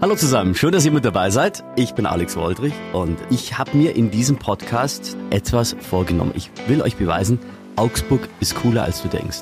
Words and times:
Hallo 0.00 0.14
zusammen, 0.14 0.54
schön, 0.54 0.70
dass 0.70 0.84
ihr 0.84 0.92
mit 0.92 1.04
dabei 1.04 1.28
seid. 1.30 1.64
Ich 1.74 1.94
bin 1.94 2.06
Alex 2.06 2.36
Woldrich 2.36 2.72
und 2.92 3.18
ich 3.30 3.58
habe 3.58 3.76
mir 3.76 3.96
in 3.96 4.12
diesem 4.12 4.36
Podcast 4.36 5.16
etwas 5.30 5.74
vorgenommen. 5.80 6.30
Ich 6.36 6.52
will 6.68 6.82
euch 6.82 6.94
beweisen, 6.94 7.40
Augsburg 7.74 8.20
ist 8.38 8.54
cooler, 8.54 8.84
als 8.84 9.02
du 9.02 9.08
denkst. 9.08 9.38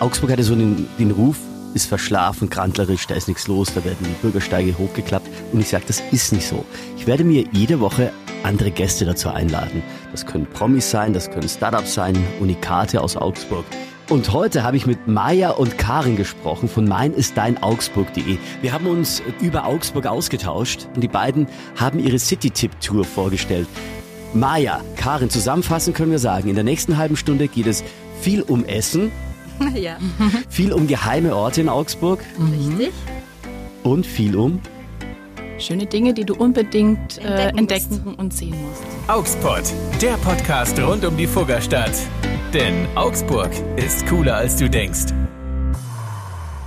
Augsburg 0.00 0.30
hatte 0.30 0.44
so 0.44 0.54
den, 0.54 0.88
den 0.98 1.10
Ruf, 1.10 1.36
ist 1.74 1.88
verschlafen, 1.88 2.48
grandlerisch, 2.48 3.06
da 3.06 3.16
ist 3.16 3.28
nichts 3.28 3.48
los, 3.48 3.74
da 3.74 3.84
werden 3.84 3.98
die 4.00 4.22
Bürgersteige 4.22 4.78
hochgeklappt. 4.78 5.28
Und 5.52 5.60
ich 5.60 5.68
sage, 5.68 5.84
das 5.86 6.02
ist 6.10 6.32
nicht 6.32 6.48
so. 6.48 6.64
Ich 6.96 7.06
werde 7.06 7.24
mir 7.24 7.44
jede 7.52 7.78
Woche 7.80 8.10
andere 8.44 8.70
Gäste 8.70 9.04
dazu 9.04 9.28
einladen. 9.28 9.82
Das 10.10 10.24
können 10.24 10.46
Promis 10.46 10.90
sein, 10.90 11.12
das 11.12 11.30
können 11.30 11.50
Startups 11.50 11.92
sein, 11.92 12.16
Unikate 12.40 13.02
aus 13.02 13.18
Augsburg. 13.18 13.66
Und 14.08 14.32
heute 14.32 14.62
habe 14.62 14.78
ich 14.78 14.86
mit 14.86 15.06
Maja 15.06 15.50
und 15.50 15.76
Karin 15.76 16.16
gesprochen 16.16 16.68
von 16.68 16.88
mein 16.88 17.12
ist 17.12 17.36
dein 17.36 17.62
Augsburg.de. 17.62 18.38
Wir 18.62 18.72
haben 18.72 18.86
uns 18.86 19.22
über 19.42 19.66
Augsburg 19.66 20.06
ausgetauscht 20.06 20.88
und 20.94 21.02
die 21.02 21.08
beiden 21.08 21.46
haben 21.76 21.98
ihre 21.98 22.18
City-Tip-Tour 22.18 23.04
vorgestellt. 23.04 23.68
Maja, 24.32 24.80
Karin, 24.96 25.28
zusammenfassend 25.28 25.94
können 25.94 26.10
wir 26.10 26.18
sagen, 26.18 26.48
in 26.48 26.54
der 26.54 26.64
nächsten 26.64 26.96
halben 26.96 27.16
Stunde 27.16 27.48
geht 27.48 27.66
es 27.66 27.84
viel 28.22 28.40
um 28.40 28.64
Essen, 28.64 29.12
Ja, 29.74 29.98
viel 30.48 30.72
um 30.72 30.86
geheime 30.86 31.34
Orte 31.34 31.60
in 31.60 31.68
Augsburg 31.68 32.20
richtig. 32.38 32.92
und 33.82 34.06
viel 34.06 34.36
um 34.36 34.60
Schöne 35.58 35.86
Dinge, 35.86 36.14
die 36.14 36.24
du 36.24 36.34
unbedingt 36.34 37.18
äh, 37.18 37.48
Entdecken 37.48 37.58
entdecken 37.58 38.14
und 38.14 38.32
sehen 38.32 38.54
musst. 38.62 38.84
Augsburg, 39.08 39.64
der 40.00 40.12
Podcast 40.18 40.78
rund 40.80 41.04
um 41.04 41.16
die 41.16 41.26
Fuggerstadt. 41.26 41.90
Denn 42.54 42.86
Augsburg 42.96 43.50
ist 43.76 44.06
cooler 44.06 44.36
als 44.36 44.56
du 44.56 44.70
denkst. 44.70 45.12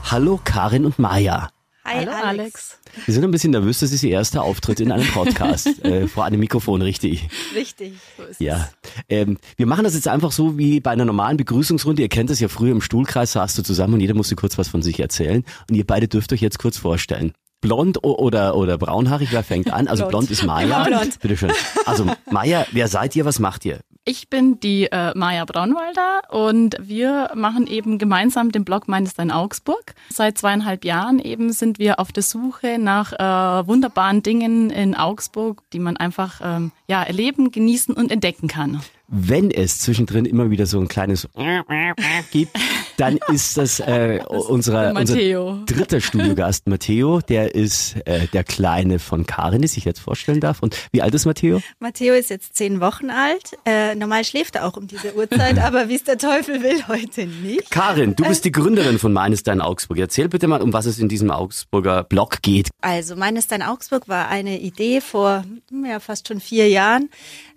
Hallo 0.03 0.39
Karin 0.43 0.85
und 0.85 0.99
Maja. 0.99 1.49
Hi, 1.83 2.05
Hallo 2.05 2.11
Alex. 2.11 2.77
Wir 3.05 3.13
sind 3.15 3.23
ein 3.23 3.31
bisschen 3.31 3.49
nervös, 3.49 3.79
das 3.79 3.91
ist 3.91 4.03
ihr 4.03 4.11
erster 4.11 4.43
Auftritt 4.43 4.79
in 4.79 4.91
einem 4.91 5.07
Podcast. 5.07 5.67
äh, 5.83 6.07
vor 6.07 6.25
einem 6.25 6.39
Mikrofon, 6.39 6.83
richtig. 6.83 7.27
Richtig. 7.55 7.93
Ja. 8.37 8.69
Ähm, 9.09 9.39
wir 9.57 9.65
machen 9.65 9.83
das 9.83 9.95
jetzt 9.95 10.07
einfach 10.07 10.31
so 10.31 10.55
wie 10.59 10.79
bei 10.81 10.91
einer 10.91 11.05
normalen 11.05 11.37
Begrüßungsrunde. 11.37 12.03
Ihr 12.03 12.09
kennt 12.09 12.29
das 12.29 12.39
ja 12.39 12.47
früher 12.47 12.73
im 12.73 12.81
Stuhlkreis, 12.81 13.31
saßt 13.31 13.57
du 13.57 13.63
zusammen 13.63 13.95
und 13.95 14.01
jeder 14.01 14.13
musste 14.13 14.35
kurz 14.35 14.59
was 14.59 14.67
von 14.67 14.83
sich 14.83 14.99
erzählen. 14.99 15.43
Und 15.67 15.75
ihr 15.75 15.87
beide 15.87 16.07
dürft 16.07 16.31
euch 16.31 16.41
jetzt 16.41 16.59
kurz 16.59 16.77
vorstellen. 16.77 17.33
Blond 17.59 18.03
oder, 18.03 18.55
oder 18.55 18.77
braunhaarig, 18.77 19.31
wer 19.31 19.43
fängt 19.43 19.73
an? 19.73 19.87
Also 19.87 20.07
blond, 20.07 20.29
ist 20.29 20.43
Maja. 20.43 20.85
Immer 20.85 20.99
blond. 20.99 21.19
Bitteschön. 21.19 21.51
Also 21.87 22.05
Maja, 22.29 22.67
wer 22.71 22.87
seid 22.87 23.15
ihr, 23.15 23.25
was 23.25 23.39
macht 23.39 23.65
ihr? 23.65 23.79
Ich 24.03 24.29
bin 24.29 24.59
die 24.59 24.85
äh, 24.91 25.15
Maja 25.15 25.45
Braunwalder 25.45 26.23
und 26.31 26.75
wir 26.81 27.29
machen 27.35 27.67
eben 27.67 27.99
gemeinsam 27.99 28.51
den 28.51 28.65
Blog 28.65 28.87
Meines 28.87 29.13
Dein 29.13 29.29
Augsburg. 29.29 29.93
Seit 30.09 30.39
zweieinhalb 30.39 30.85
Jahren 30.85 31.19
eben 31.19 31.53
sind 31.53 31.77
wir 31.77 31.99
auf 31.99 32.11
der 32.11 32.23
Suche 32.23 32.79
nach 32.79 33.13
äh, 33.13 33.67
wunderbaren 33.67 34.23
Dingen 34.23 34.71
in 34.71 34.95
Augsburg, 34.95 35.61
die 35.71 35.77
man 35.77 35.97
einfach 35.97 36.41
ähm, 36.43 36.71
ja, 36.87 37.03
erleben, 37.03 37.51
genießen 37.51 37.93
und 37.93 38.11
entdecken 38.11 38.47
kann. 38.47 38.81
Wenn 39.13 39.51
es 39.51 39.79
zwischendrin 39.79 40.23
immer 40.23 40.51
wieder 40.51 40.65
so 40.65 40.79
ein 40.79 40.87
kleines 40.87 41.27
gibt, 42.31 42.57
dann 42.95 43.19
ist 43.33 43.57
das 43.57 43.81
äh, 43.81 44.21
unser, 44.29 44.47
unser 44.47 44.93
Matteo. 44.93 45.63
dritter 45.65 45.99
Studiogast, 45.99 46.67
Matteo. 46.67 47.19
Der 47.19 47.53
ist 47.53 47.97
äh, 48.05 48.27
der 48.27 48.45
Kleine 48.45 48.99
von 48.99 49.25
Karin, 49.25 49.61
die 49.61 49.67
sich 49.67 49.83
jetzt 49.83 49.99
vorstellen 49.99 50.39
darf. 50.39 50.61
Und 50.61 50.77
wie 50.93 51.01
alt 51.01 51.13
ist 51.13 51.25
Matteo? 51.25 51.61
Matteo 51.79 52.13
ist 52.13 52.29
jetzt 52.29 52.55
zehn 52.55 52.79
Wochen 52.79 53.09
alt. 53.09 53.57
Äh, 53.65 53.95
normal 53.95 54.23
schläft 54.23 54.55
er 54.55 54.65
auch 54.65 54.77
um 54.77 54.87
diese 54.87 55.13
Uhrzeit, 55.13 55.59
aber 55.63 55.89
wie 55.89 55.95
es 55.95 56.05
der 56.05 56.17
Teufel 56.17 56.63
will, 56.63 56.87
heute 56.87 57.25
nicht. 57.25 57.69
Karin, 57.69 58.15
du 58.15 58.23
bist 58.23 58.45
die 58.45 58.51
Gründerin 58.53 58.97
von 58.97 59.11
Meines 59.11 59.43
Dein 59.43 59.59
Augsburg. 59.59 59.97
Erzähl 59.97 60.29
bitte 60.29 60.47
mal, 60.47 60.61
um 60.61 60.71
was 60.71 60.85
es 60.85 60.99
in 60.99 61.09
diesem 61.09 61.31
Augsburger 61.31 62.05
Blog 62.05 62.41
geht. 62.41 62.69
Also, 62.79 63.17
meines 63.17 63.47
Dein 63.47 63.61
Augsburg 63.61 64.07
war 64.07 64.29
eine 64.29 64.61
Idee 64.61 65.01
vor 65.01 65.43
ja, 65.85 65.99
fast 65.99 66.27
schon 66.27 66.39
vier 66.39 66.69
Jahren, 66.69 67.09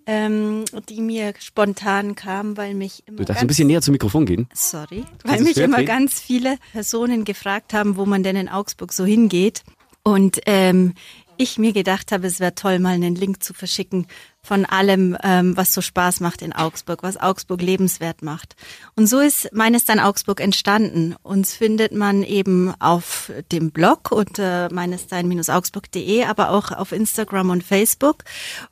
ähm, 0.07 0.65
die 0.89 1.01
mir 1.01 1.35
spontan 1.39 2.15
kam, 2.15 2.57
weil 2.57 2.75
mich 2.75 3.03
immer 3.07 3.19
Du 3.19 3.25
darfst 3.25 3.37
ganz 3.37 3.45
ein 3.45 3.47
bisschen 3.49 3.67
näher 3.69 3.83
zum 3.83 3.93
Mikrofon 3.93 4.27
gehen. 4.27 4.49
Sorry, 4.53 5.05
weil 5.25 5.41
mich 5.43 5.57
immer 5.57 5.79
okay. 5.79 5.87
ganz 5.87 6.21
viele 6.21 6.59
Personen 6.73 7.25
gefragt 7.25 7.73
haben, 7.73 7.97
wo 7.97 8.07
man 8.07 8.23
denn 8.23 8.37
in 8.37 8.49
Augsburg 8.49 8.93
so 8.93 9.05
hingeht. 9.05 9.63
Und 10.03 10.41
ähm, 10.45 10.95
ich 11.37 11.59
mir 11.59 11.73
gedacht 11.73 12.13
habe, 12.13 12.27
es 12.27 12.41
wäre 12.41 12.55
toll, 12.55 12.79
mal 12.79 12.95
einen 12.95 13.15
Link 13.15 13.43
zu 13.43 13.55
verschicken 13.55 14.07
von 14.43 14.67
allem, 14.67 15.17
ähm, 15.23 15.57
was 15.57 15.73
so 15.73 15.81
Spaß 15.81 16.21
macht 16.21 16.43
in 16.43 16.53
Augsburg, 16.53 17.03
was 17.03 17.17
Augsburg 17.17 17.63
lebenswert 17.63 18.23
macht. 18.23 18.57
Und 18.95 19.07
so 19.07 19.21
ist 19.21 19.51
meines 19.53 19.85
dann 19.87 20.01
Augsburg 20.01 20.41
entstanden. 20.41 21.17
Uns 21.23 21.55
findet 21.55 21.93
man 21.93 22.23
eben 22.23 22.75
auf 22.79 23.33
dem 23.53 23.71
Blog 23.71 24.13
unter 24.13 24.73
meinesdein-augsburg.de, 24.73 26.25
aber 26.25 26.51
auch 26.51 26.73
auf 26.73 26.93
Instagram 26.93 27.51
und 27.51 27.65
Facebook. 27.65 28.25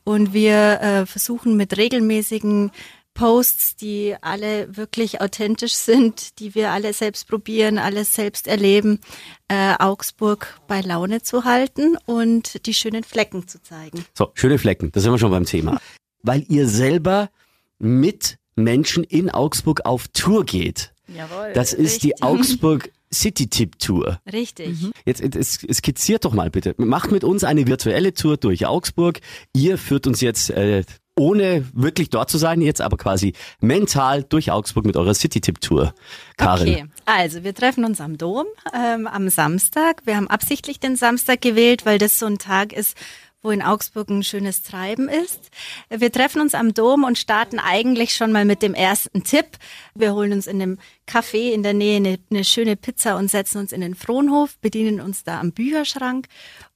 Und 0.05 0.35
wir 0.35 0.81
äh, 0.81 1.07
versuchen 1.07 1.57
mit 1.57 1.77
regelmäßigen 1.79 2.71
Posts, 3.15 3.77
die 3.77 4.17
alle 4.21 4.77
wirklich 4.77 5.21
authentisch 5.21 5.75
sind, 5.75 6.39
die 6.39 6.55
wir 6.55 6.71
alle 6.71 6.93
selbst 6.93 7.29
probieren, 7.29 7.79
alles 7.79 8.15
selbst 8.15 8.47
erleben, 8.47 9.01
äh, 9.49 9.75
Augsburg 9.79 10.61
bei 10.67 10.81
Laune 10.81 11.23
zu 11.23 11.45
halten 11.45 11.97
und 12.07 12.67
die 12.67 12.75
schönen 12.75 13.05
Flecken 13.05 13.47
zu 13.49 13.63
zeigen. 13.63 14.05
So, 14.15 14.31
schöne 14.35 14.59
Flecken, 14.59 14.91
da 14.93 15.01
sind 15.01 15.13
wir 15.13 15.19
schon 15.19 15.31
beim 15.31 15.45
Thema. 15.45 15.81
Weil 16.23 16.45
ihr 16.49 16.69
selber 16.69 17.31
mit 17.79 18.39
Menschen 18.55 19.05
in 19.05 19.31
Augsburg 19.31 19.85
auf 19.85 20.09
Tour 20.09 20.45
geht. 20.45 20.93
Jawohl. 21.09 21.53
Das 21.53 21.73
ist 21.73 22.03
die 22.03 22.11
Richtig. 22.11 22.23
Augsburg 22.23 22.91
City 23.13 23.47
Tip 23.47 23.79
Tour. 23.79 24.21
Richtig. 24.33 24.77
Jetzt 25.05 25.21
es, 25.21 25.63
es 25.63 25.77
skizziert 25.79 26.25
doch 26.25 26.33
mal 26.33 26.51
bitte. 26.51 26.75
Macht 26.79 27.13
mit 27.13 27.25
uns 27.25 27.45
eine 27.45 27.67
virtuelle 27.67 28.15
Tour 28.15 28.39
durch 28.39 28.67
Augsburg. 28.67 29.21
Ihr 29.55 29.77
führt 29.77 30.07
uns 30.07 30.21
jetzt, 30.21 30.51
äh, 30.51 30.85
ohne 31.23 31.65
wirklich 31.73 32.11
dort 32.11 32.31
zu 32.31 32.39
sein, 32.39 32.61
jetzt 32.61 32.81
aber 32.81 32.97
quasi 32.97 33.35
mental 33.61 34.25
durch 34.25 34.51
Augsburg 34.51 34.85
mit 34.85 34.97
eurer 34.97 35.15
City 35.15 35.41
Tip 35.41 35.61
Tour. 35.61 35.95
Karin. 36.37 36.69
Okay, 36.69 36.85
also 37.07 37.45
wir 37.45 37.55
treffen 37.55 37.85
uns 37.85 38.01
am 38.01 38.19
Dom 38.19 38.47
ähm, 38.75 39.07
am 39.07 39.29
Samstag. 39.29 40.03
Wir 40.05 40.17
haben 40.17 40.27
absichtlich 40.27 40.81
den 40.81 40.97
Samstag 40.97 41.41
gewählt, 41.41 41.87
weil 41.87 41.99
das 41.99 42.19
so 42.19 42.27
ein 42.27 42.39
Tag 42.39 42.73
ist, 42.73 42.97
wo 43.41 43.51
in 43.51 43.63
Augsburg 43.63 44.09
ein 44.09 44.25
schönes 44.25 44.63
Treiben 44.63 45.09
ist. 45.09 45.51
Wir 45.91 46.11
treffen 46.11 46.41
uns 46.41 46.55
am 46.55 46.75
Dom 46.75 47.05
und 47.05 47.19
starten 47.19 47.61
eigentlich 47.61 48.15
schon 48.15 48.33
mal 48.33 48.45
mit 48.45 48.63
dem 48.63 48.75
ersten 48.75 49.23
Tipp. 49.23 49.47
Wir 49.95 50.15
holen 50.15 50.33
uns 50.33 50.47
in 50.49 50.61
einem 50.61 50.79
Café 51.13 51.53
in 51.53 51.63
der 51.63 51.75
Nähe 51.75 51.97
eine, 51.97 52.19
eine 52.31 52.45
schöne 52.45 52.77
Pizza 52.77 53.17
und 53.17 53.31
setzen 53.31 53.59
uns 53.59 53.73
in 53.73 53.83
den 53.83 53.95
Frohnhof, 53.95 54.57
bedienen 54.61 55.01
uns 55.01 55.25
da 55.25 55.41
am 55.41 55.53
Bücherschrank. 55.53 56.27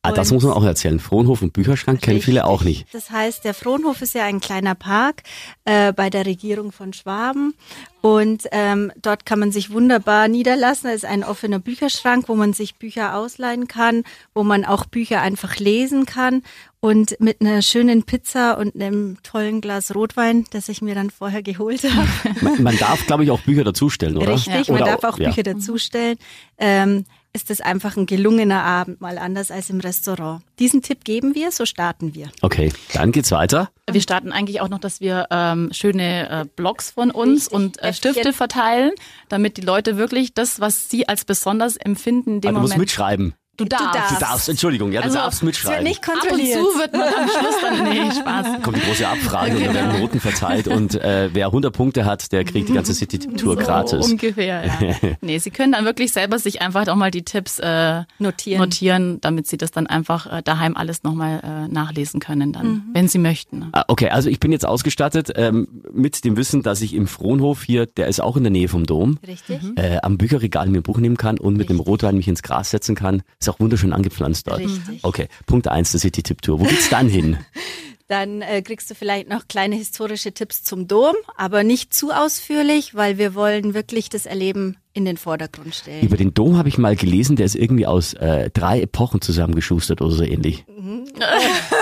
Ah, 0.02 0.12
das 0.12 0.30
muss 0.30 0.44
man 0.44 0.52
auch 0.52 0.62
erzählen. 0.62 1.00
Frohnhof 1.00 1.42
und 1.42 1.52
Bücherschrank 1.52 2.00
kennen 2.00 2.20
viele 2.20 2.44
auch 2.44 2.62
nicht. 2.62 2.86
Das 2.92 3.10
heißt, 3.10 3.44
der 3.44 3.54
Frohnhof 3.54 4.02
ist 4.02 4.14
ja 4.14 4.24
ein 4.24 4.40
kleiner 4.40 4.74
Park 4.74 5.22
äh, 5.64 5.92
bei 5.92 6.10
der 6.10 6.26
Regierung 6.26 6.70
von 6.70 6.92
Schwaben 6.92 7.54
und 8.02 8.44
ähm, 8.52 8.92
dort 9.02 9.26
kann 9.26 9.40
man 9.40 9.50
sich 9.50 9.72
wunderbar 9.72 10.28
niederlassen. 10.28 10.88
Es 10.88 10.96
ist 10.96 11.06
ein 11.06 11.24
offener 11.24 11.58
Bücherschrank, 11.58 12.28
wo 12.28 12.36
man 12.36 12.52
sich 12.52 12.76
Bücher 12.76 13.16
ausleihen 13.16 13.66
kann, 13.66 14.04
wo 14.32 14.44
man 14.44 14.64
auch 14.64 14.84
Bücher 14.84 15.22
einfach 15.22 15.56
lesen 15.56 16.06
kann 16.06 16.42
und 16.80 17.18
mit 17.20 17.40
einer 17.40 17.62
schönen 17.62 18.02
Pizza 18.04 18.58
und 18.58 18.74
einem 18.74 19.18
tollen 19.22 19.60
Glas 19.60 19.94
Rotwein, 19.94 20.44
das 20.50 20.68
ich 20.68 20.82
mir 20.82 20.94
dann 20.94 21.10
vorher 21.10 21.42
geholt 21.42 21.82
habe. 21.84 22.08
Man, 22.40 22.62
man 22.62 22.76
darf, 22.76 23.06
glaube 23.06 23.24
ich, 23.24 23.30
auch 23.30 23.40
Bücher 23.40 23.64
dazustellen, 23.64 24.16
oder? 24.16 24.34
Richtig, 24.34 24.68
Oder 24.68 24.80
man 24.80 24.88
darf 24.88 25.04
auch 25.04 25.18
ja. 25.18 25.28
Bücher 25.28 25.42
dazustellen. 25.42 26.18
Ähm, 26.58 27.04
ist 27.36 27.50
das 27.50 27.60
einfach 27.60 27.98
ein 27.98 28.06
gelungener 28.06 28.62
Abend, 28.62 29.02
mal 29.02 29.18
anders 29.18 29.50
als 29.50 29.68
im 29.68 29.80
Restaurant. 29.80 30.42
Diesen 30.58 30.80
Tipp 30.80 31.04
geben 31.04 31.34
wir, 31.34 31.52
so 31.52 31.66
starten 31.66 32.14
wir. 32.14 32.30
Okay, 32.40 32.72
dann 32.94 33.12
geht's 33.12 33.30
weiter. 33.30 33.70
Wir 33.90 34.00
starten 34.00 34.32
eigentlich 34.32 34.62
auch 34.62 34.70
noch, 34.70 34.78
dass 34.78 35.00
wir 35.00 35.26
ähm, 35.30 35.68
schöne 35.70 36.30
äh, 36.30 36.44
Blogs 36.56 36.92
von 36.92 37.10
uns 37.10 37.52
Richtig, 37.52 37.54
und 37.54 37.82
äh. 37.82 37.92
Stifte 37.92 38.32
verteilen, 38.32 38.92
damit 39.28 39.58
die 39.58 39.60
Leute 39.60 39.98
wirklich 39.98 40.32
das, 40.32 40.60
was 40.60 40.88
sie 40.88 41.08
als 41.08 41.26
besonders 41.26 41.76
empfinden, 41.76 42.36
in 42.36 42.40
dem 42.40 42.48
Aber 42.48 42.56
du 42.56 42.60
musst 42.62 42.72
Moment. 42.72 42.80
mitschreiben. 42.88 43.34
Du 43.56 43.64
darfst. 43.64 43.94
darfst. 43.94 44.16
Du 44.16 44.20
darfst, 44.20 44.48
Entschuldigung, 44.48 44.92
ja, 44.92 45.00
du 45.00 45.06
Also, 45.06 45.18
darfst 45.18 45.42
mitschreiben. 45.42 45.84
nicht 45.84 46.06
Ab 46.06 46.14
und 46.14 46.20
kontrolliert. 46.20 46.58
zu 46.58 46.78
wird 46.78 46.92
man 46.92 47.02
am 47.02 47.28
Schluss 47.28 47.54
dann, 47.62 47.84
nee, 47.88 48.10
Spaß. 48.20 48.62
kommt 48.62 48.76
die 48.76 48.80
große 48.82 49.08
Abfrage 49.08 49.52
und 49.56 49.60
da 49.60 49.72
Genau. 49.72 49.74
werden 49.74 50.00
Noten 50.00 50.20
verteilt 50.20 50.68
und 50.68 50.94
äh, 50.96 51.30
wer 51.32 51.46
100 51.46 51.72
Punkte 51.74 52.04
hat, 52.04 52.32
der 52.32 52.44
kriegt 52.44 52.68
die 52.68 52.72
ganze 52.72 52.92
City-Tour 52.94 53.54
So 53.54 53.56
gratis. 53.56 54.10
ungefähr, 54.10 54.64
ja. 54.66 54.72
Nee, 55.20 55.38
sie 55.38 55.50
können 55.50 55.72
dann 55.72 55.84
wirklich 55.84 56.12
selber 56.12 56.38
sich 56.38 56.60
einfach 56.60 56.86
auch 56.88 56.94
mal 56.96 57.10
die 57.10 57.22
Tipps 57.24 57.58
äh, 57.58 58.02
Notieren. 58.18 58.60
notieren, 58.60 59.20
damit 59.20 59.46
sie 59.46 59.56
das 59.56 59.70
dann 59.70 59.86
einfach 59.86 60.26
äh, 60.32 60.42
daheim 60.42 60.76
alles 60.76 61.02
nochmal 61.02 61.40
äh, 61.42 61.72
nachlesen 61.72 62.20
können, 62.20 62.52
dann, 62.52 62.84
wenn 62.92 63.08
sie 63.08 63.18
möchten. 63.18 63.68
Ah, 63.72 63.84
Okay, 63.88 64.10
also 64.10 64.28
ich 64.28 64.40
bin 64.40 64.52
jetzt 64.52 64.66
ausgestattet 64.66 65.30
ähm, 65.36 65.68
mit 65.92 66.24
dem 66.24 66.36
Wissen, 66.36 66.62
dass 66.62 66.82
ich 66.82 66.92
im 66.94 67.06
Frohnhof 67.06 67.62
hier, 67.62 67.86
der 67.86 68.08
ist 68.08 68.20
auch 68.20 68.36
in 68.36 68.42
der 68.44 68.50
Nähe 68.50 68.68
vom 68.68 68.84
Dom, 68.84 69.18
Richtig. 69.26 69.60
äh, 69.76 69.98
am 70.02 70.18
Bücherregal 70.18 70.68
mir 70.68 70.78
ein 70.78 70.82
Buch 70.82 70.98
nehmen 70.98 71.16
kann 71.16 71.38
und 71.38 71.56
mit 71.56 71.68
dem 71.70 71.80
Rotwein 71.80 72.16
mich 72.16 72.28
ins 72.28 72.42
Gras 72.42 72.70
setzen 72.70 72.94
kann. 72.94 73.22
Ist 73.46 73.50
auch 73.50 73.60
wunderschön 73.60 73.92
angepflanzt 73.92 74.48
dort. 74.48 74.58
Richtig. 74.58 75.04
Okay, 75.04 75.28
Punkt 75.46 75.68
eins 75.68 75.92
der 75.92 76.00
City-Tipp-Tour. 76.00 76.58
Wo 76.58 76.64
geht's 76.64 76.90
dann 76.90 77.08
hin? 77.08 77.38
Dann 78.08 78.40
äh, 78.40 78.62
kriegst 78.62 78.88
du 78.88 78.94
vielleicht 78.94 79.28
noch 79.28 79.48
kleine 79.48 79.74
historische 79.74 80.30
Tipps 80.30 80.62
zum 80.62 80.86
Dom, 80.86 81.14
aber 81.36 81.64
nicht 81.64 81.92
zu 81.92 82.12
ausführlich, 82.12 82.94
weil 82.94 83.18
wir 83.18 83.34
wollen 83.34 83.74
wirklich 83.74 84.08
das 84.08 84.26
Erleben 84.26 84.76
in 84.92 85.04
den 85.04 85.16
Vordergrund 85.16 85.74
stellen. 85.74 86.04
Über 86.04 86.16
den 86.16 86.32
Dom 86.32 86.56
habe 86.56 86.68
ich 86.68 86.78
mal 86.78 86.94
gelesen, 86.94 87.34
der 87.34 87.46
ist 87.46 87.56
irgendwie 87.56 87.86
aus 87.86 88.14
äh, 88.14 88.50
drei 88.50 88.80
Epochen 88.80 89.20
zusammengeschustert 89.20 90.00
oder 90.02 90.14
so 90.14 90.22
ähnlich. 90.22 90.64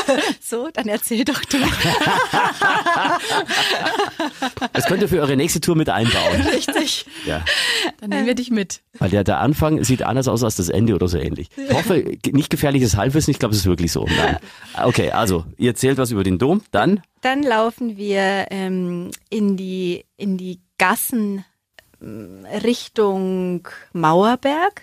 So, 0.40 0.68
dann 0.72 0.88
erzähl 0.88 1.24
doch 1.24 1.40
du. 1.44 1.58
Das 4.72 4.86
könnt 4.86 5.02
ihr 5.02 5.08
für 5.08 5.20
eure 5.20 5.36
nächste 5.36 5.60
Tour 5.60 5.76
mit 5.76 5.88
einbauen. 5.88 6.40
Richtig. 6.52 7.06
Ja. 7.26 7.44
Dann 8.00 8.10
nehmen 8.10 8.26
wir 8.26 8.34
dich 8.34 8.50
mit. 8.50 8.82
Weil 8.98 9.10
der, 9.10 9.24
der 9.24 9.40
Anfang 9.40 9.82
sieht 9.84 10.02
anders 10.02 10.28
aus 10.28 10.42
als 10.42 10.56
das 10.56 10.68
Ende 10.68 10.94
oder 10.94 11.08
so 11.08 11.18
ähnlich. 11.18 11.48
Ich 11.56 11.72
hoffe, 11.72 12.04
nicht 12.30 12.50
gefährliches 12.50 12.96
Halbwissen, 12.96 13.30
ich 13.30 13.38
glaube, 13.38 13.54
es 13.54 13.60
ist 13.60 13.66
wirklich 13.66 13.92
so. 13.92 14.06
Nein. 14.06 14.38
Okay, 14.82 15.10
also, 15.10 15.44
ihr 15.56 15.70
erzählt 15.70 15.98
was 15.98 16.10
über 16.10 16.24
den 16.24 16.38
Dom, 16.38 16.62
dann 16.70 17.02
Dann 17.20 17.42
laufen 17.42 17.96
wir 17.96 18.46
ähm, 18.50 19.10
in 19.30 19.56
die 19.56 20.04
in 20.16 20.36
die 20.36 20.60
Gassen 20.78 21.44
Richtung 22.00 23.66
Mauerberg. 23.92 24.82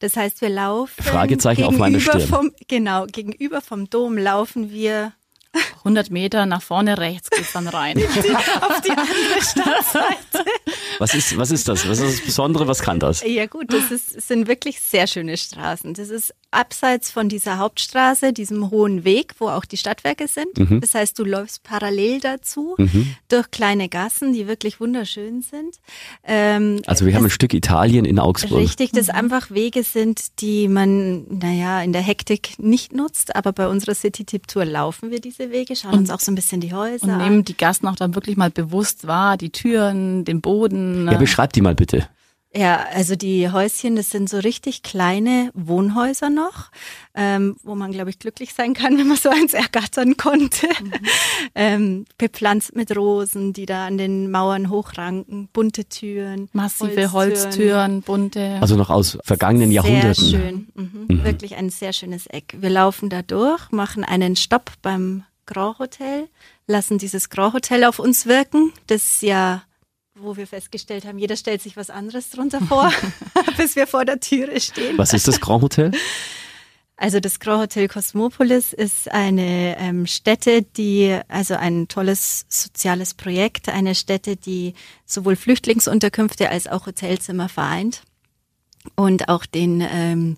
Das 0.00 0.16
heißt, 0.16 0.40
wir 0.40 0.48
laufen 0.48 1.02
Fragezeichen 1.02 1.64
auf 1.64 1.76
gegenüber 1.76 2.00
Stirn. 2.00 2.20
Vom, 2.28 2.52
genau, 2.68 3.06
gegenüber 3.06 3.60
vom 3.60 3.88
Dom 3.90 4.18
laufen 4.18 4.70
wir 4.70 5.12
100 5.78 6.10
Meter 6.10 6.46
nach 6.46 6.62
vorne 6.62 6.98
rechts 6.98 7.30
geht's 7.30 7.52
dann 7.52 7.66
rein. 7.66 7.96
auf 8.60 8.80
die 8.82 8.90
andere 8.90 9.40
Stadtseite. 9.42 10.50
was 10.98 11.14
ist, 11.14 11.36
was 11.36 11.50
ist 11.50 11.66
das? 11.68 11.88
Was 11.88 11.98
ist 11.98 12.18
das 12.18 12.24
Besondere? 12.24 12.68
Was 12.68 12.80
kann 12.80 13.00
das? 13.00 13.22
Ja 13.26 13.46
gut, 13.46 13.72
das 13.72 13.90
ist, 13.90 14.14
es 14.14 14.28
sind 14.28 14.46
wirklich 14.46 14.80
sehr 14.80 15.06
schöne 15.06 15.36
Straßen. 15.36 15.94
Das 15.94 16.08
ist 16.10 16.34
abseits 16.50 17.10
von 17.10 17.28
dieser 17.28 17.58
Hauptstraße, 17.58 18.32
diesem 18.32 18.70
hohen 18.70 19.04
Weg, 19.04 19.34
wo 19.38 19.48
auch 19.48 19.64
die 19.64 19.76
Stadtwerke 19.76 20.26
sind. 20.28 20.58
Mhm. 20.58 20.80
Das 20.80 20.94
heißt, 20.94 21.18
du 21.18 21.24
läufst 21.24 21.62
parallel 21.62 22.20
dazu 22.20 22.76
durch 23.28 23.50
kleine 23.50 23.88
Gassen, 23.88 24.32
die 24.32 24.46
wirklich 24.46 24.80
wunderschön 24.80 25.42
sind. 25.42 25.76
Ähm, 26.24 26.80
Also 26.86 27.06
wir 27.06 27.14
haben 27.14 27.24
ein 27.24 27.30
Stück 27.30 27.54
Italien 27.54 28.04
in 28.04 28.18
Augsburg. 28.18 28.60
Richtig, 28.60 28.92
das 28.92 29.08
einfach 29.08 29.50
Wege 29.50 29.82
sind, 29.82 30.40
die 30.40 30.68
man, 30.68 31.24
naja, 31.38 31.82
in 31.82 31.92
der 31.92 32.02
Hektik 32.02 32.54
nicht 32.58 32.92
nutzt, 32.92 33.36
aber 33.36 33.52
bei 33.52 33.68
unserer 33.68 33.94
City-Tip-Tour 33.94 34.64
laufen 34.64 35.10
wir 35.10 35.20
diese 35.20 35.50
Wege, 35.50 35.76
schauen 35.76 35.94
uns 35.98 36.10
auch 36.10 36.20
so 36.20 36.32
ein 36.32 36.34
bisschen 36.34 36.60
die 36.60 36.72
Häuser 36.72 37.04
Und 37.04 37.10
an. 37.10 37.18
nehmen 37.18 37.44
die 37.44 37.56
Gassen 37.56 37.86
auch 37.88 37.96
dann 37.96 38.14
wirklich 38.14 38.36
mal 38.36 38.50
bewusst 38.50 39.06
wahr, 39.06 39.36
die 39.36 39.50
Türen, 39.50 40.24
den 40.24 40.40
Boden. 40.40 41.06
Ja, 41.10 41.16
beschreibt 41.18 41.54
die 41.56 41.60
mal 41.60 41.74
bitte. 41.74 42.08
Ja, 42.52 42.84
also 42.92 43.14
die 43.14 43.48
Häuschen, 43.48 43.94
das 43.94 44.10
sind 44.10 44.28
so 44.28 44.38
richtig 44.38 44.82
kleine 44.82 45.50
Wohnhäuser 45.54 46.30
noch, 46.30 46.70
ähm, 47.14 47.56
wo 47.62 47.76
man, 47.76 47.92
glaube 47.92 48.10
ich, 48.10 48.18
glücklich 48.18 48.54
sein 48.54 48.74
kann, 48.74 48.98
wenn 48.98 49.06
man 49.06 49.16
so 49.16 49.28
eins 49.28 49.54
ergattern 49.54 50.16
konnte. 50.16 50.68
ähm, 51.54 52.06
bepflanzt 52.18 52.74
mit 52.74 52.96
Rosen, 52.96 53.52
die 53.52 53.66
da 53.66 53.86
an 53.86 53.98
den 53.98 54.32
Mauern 54.32 54.68
hochranken, 54.68 55.48
bunte 55.52 55.84
Türen. 55.84 56.48
Massive 56.52 57.12
Holztüren, 57.12 58.02
bunte. 58.02 58.58
Also 58.60 58.74
noch 58.74 58.90
aus 58.90 59.16
vergangenen 59.22 59.70
Jahrhunderten. 59.70 60.24
Sehr 60.24 60.40
schön, 60.40 60.68
mhm. 60.74 61.24
wirklich 61.24 61.54
ein 61.54 61.70
sehr 61.70 61.92
schönes 61.92 62.26
Eck. 62.26 62.56
Wir 62.58 62.70
laufen 62.70 63.10
da 63.10 63.22
durch, 63.22 63.70
machen 63.70 64.02
einen 64.02 64.34
Stopp 64.34 64.72
beim 64.82 65.22
Grand 65.46 65.78
Hotel, 65.78 66.28
lassen 66.66 66.98
dieses 66.98 67.30
Grand 67.30 67.54
Hotel 67.54 67.84
auf 67.84 68.00
uns 68.00 68.26
wirken, 68.26 68.72
das 68.88 69.20
ja 69.20 69.62
wo 70.22 70.36
wir 70.36 70.46
festgestellt 70.46 71.04
haben, 71.04 71.18
jeder 71.18 71.36
stellt 71.36 71.62
sich 71.62 71.76
was 71.76 71.90
anderes 71.90 72.30
drunter 72.30 72.60
vor, 72.60 72.92
bis 73.56 73.76
wir 73.76 73.86
vor 73.86 74.04
der 74.04 74.20
Türe 74.20 74.60
stehen. 74.60 74.98
Was 74.98 75.12
ist 75.12 75.28
das 75.28 75.40
Grand 75.40 75.62
Hotel? 75.62 75.92
Also 76.96 77.18
das 77.18 77.40
Grand 77.40 77.62
Hotel 77.62 77.88
Cosmopolis 77.88 78.74
ist 78.74 79.10
eine 79.10 79.78
ähm, 79.78 80.06
Stätte, 80.06 80.60
die, 80.60 81.18
also 81.28 81.54
ein 81.54 81.88
tolles 81.88 82.44
soziales 82.50 83.14
Projekt, 83.14 83.70
eine 83.70 83.94
Stätte, 83.94 84.36
die 84.36 84.74
sowohl 85.06 85.36
Flüchtlingsunterkünfte 85.36 86.50
als 86.50 86.66
auch 86.66 86.84
Hotelzimmer 86.84 87.48
vereint 87.48 88.02
und 88.96 89.30
auch 89.30 89.46
den 89.46 89.80
ähm, 89.80 90.36